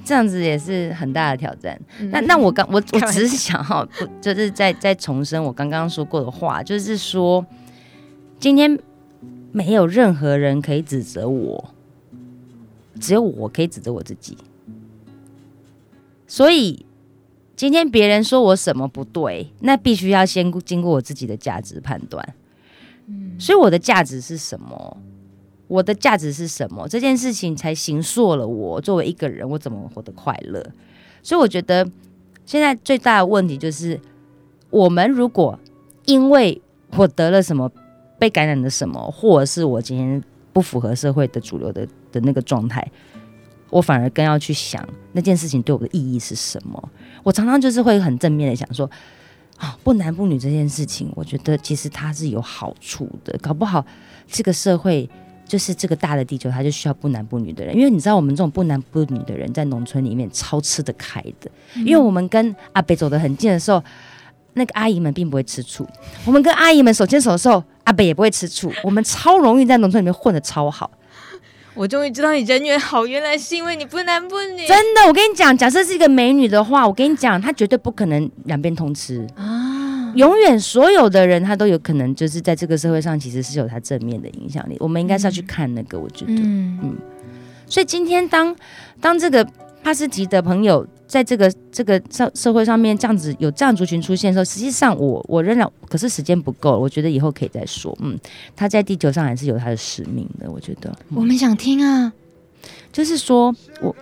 [0.03, 1.79] 这样子也是很大的挑战。
[2.01, 3.87] 嗯、那那我刚我我只是想哈，
[4.23, 7.45] 就是再再重申我刚刚说过的话，就是说，
[8.41, 8.79] 今天
[9.53, 11.75] 没有任何人可以指责我，
[12.99, 14.39] 只有我可以指责我自己。
[16.27, 16.87] 所以
[17.55, 22.35] 今天别人说我什么不对，那必须要先经过我自己的价值判断。
[23.39, 24.97] 所以我的价值是什么？
[25.67, 26.87] 我的价值是什么？
[26.89, 30.65] 这件事情才形塑了我作为一个人，我怎么活得快乐？
[31.23, 31.89] 所以我觉得
[32.45, 33.99] 现在最大的问题就是，
[34.71, 35.59] 我们如果
[36.05, 36.61] 因为
[36.97, 37.71] 我得了什么，
[38.19, 42.87] 被感染了什么，或者是我今天不符合社会的主流的的那个状态，
[43.71, 46.91] 我反而更要去想那件事情对我的意义是什么。
[47.23, 48.89] 我常常就是会很正面的想说，
[49.57, 53.85] 啊，不男不女这件事情，我觉得其实它是有好处的，搞不好
[54.29, 55.09] 这个社会。
[55.47, 63.85] 就是这个大的地球，它就需要不男不女的人，因为你知道，我们这种不男不女的人在农村里面超吃得开的，因为我们跟阿北走得很近的时候，
[64.55, 65.85] 那个阿姨们并不会吃醋；
[66.25, 68.73] 我们跟阿姨们手牵手的时候，阿北也不会吃醋。
[68.83, 70.91] 我们超容易在农村里面混得超好。
[71.75, 74.66] 我终于知道你人缘好，原来是因为你不男不女。
[74.66, 80.12] 真的，我跟你讲，假设是一个美女的话，我跟你讲，她绝对不可能两边通吃啊。
[80.14, 84.77] 永远所有的人，她都有可能就是在这个社会上，其实是有她正面的影响力。
[84.79, 86.97] 我们应该是要去看那个，我觉得，嗯，嗯。
[87.66, 88.55] 所以今天当
[89.01, 89.45] 当这个
[89.83, 97.97] 帕斯吉的朋友在这个这个社社会上面这样子有这样族群出现的时候，实际上我我仍然，可是时间不够，我觉得以后可以再说。
[98.01, 98.19] 嗯，
[98.57, 100.91] 他在地球上还是有他的使命的，我觉得。
[101.11, 102.13] 嗯、我们想听啊，
[102.93, 103.95] 就是说我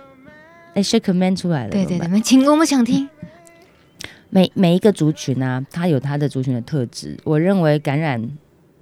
[0.73, 3.05] 哎，shake man 出来了，对对对，请我们想听。
[3.05, 3.09] 嗯
[4.33, 7.15] 每每一个族群啊，他有他的族群的特质。
[7.23, 8.19] 我认为感染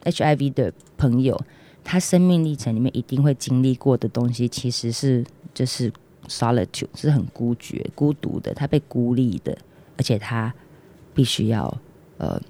[0.06, 1.38] HIV 的朋友，
[1.84, 5.92] 他生命历程里面一定会经历过的东西，其实是就是
[6.28, 9.58] solitude，是很孤绝、孤独的，他被孤立的，
[9.98, 10.54] 而且他
[11.14, 11.78] 必须要
[12.18, 12.42] 呃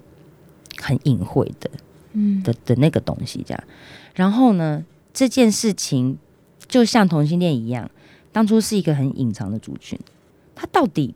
[0.78, 1.70] 很隐晦的，
[2.14, 3.64] 嗯的的那个东西这样。
[4.14, 6.18] 然后呢，这件事情
[6.68, 7.90] 就像同性恋一样，
[8.32, 10.00] 当初是一个很隐藏的族群，
[10.56, 11.16] 他到底？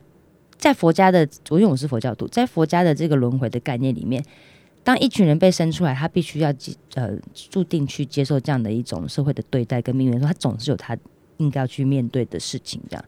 [0.58, 4.24] 在佛家的，我因为我是佛教徒，在佛家的这个轮回的概念里面，
[4.84, 6.52] 当一群人被生出来，他必须要
[6.96, 10.98] 呃注定去接受这样的一种社会的对待跟命运的时候，他总是有他
[11.38, 12.82] 应该要去面对的事情。
[12.90, 13.06] 这样，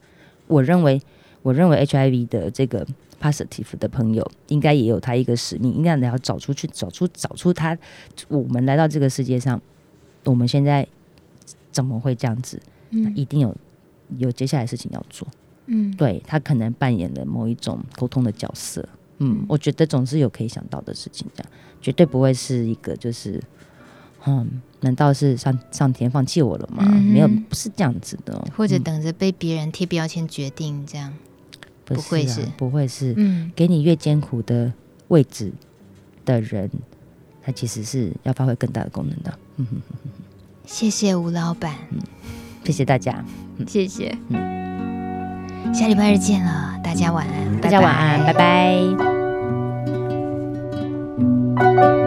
[0.47, 1.01] 我认为，
[1.41, 2.85] 我认为 HIV 的这个
[3.21, 7.77] positive 的朋友，应该也有他一个使命，应该要找出去，找出找出他。
[8.27, 9.61] 我们来到这个世界上，
[10.23, 10.87] 我们现在
[11.71, 12.61] 怎么会这样子？
[12.91, 13.55] 嗯，一定有
[14.17, 15.27] 有接下来事情要做。
[15.65, 18.87] 嗯，对，他可能扮演了某一种沟通的角色。
[19.19, 21.51] 嗯，我觉得总是有可以想到的事情，这样
[21.81, 23.41] 绝对不会是一个就是，
[24.25, 26.83] 嗯，难道是上上天放弃我了吗？
[26.87, 31.13] 嗯、没有，不是这样子的，或者等着被别人贴标签决定这样，
[31.85, 34.71] 不，啊、不会是，不会是，嗯，给你越艰苦的
[35.07, 35.51] 位置
[36.25, 36.69] 的人，
[37.41, 39.39] 他其实是要发挥更大的功能的。
[39.57, 40.09] 嗯哼哼哼，
[40.65, 41.99] 谢谢吴老板，嗯，
[42.63, 43.23] 谢谢大家，
[43.57, 44.57] 嗯、谢谢，嗯。
[45.73, 48.77] 下礼拜日见了，大家晚安，大家晚安，拜拜。
[51.57, 52.06] 拜拜。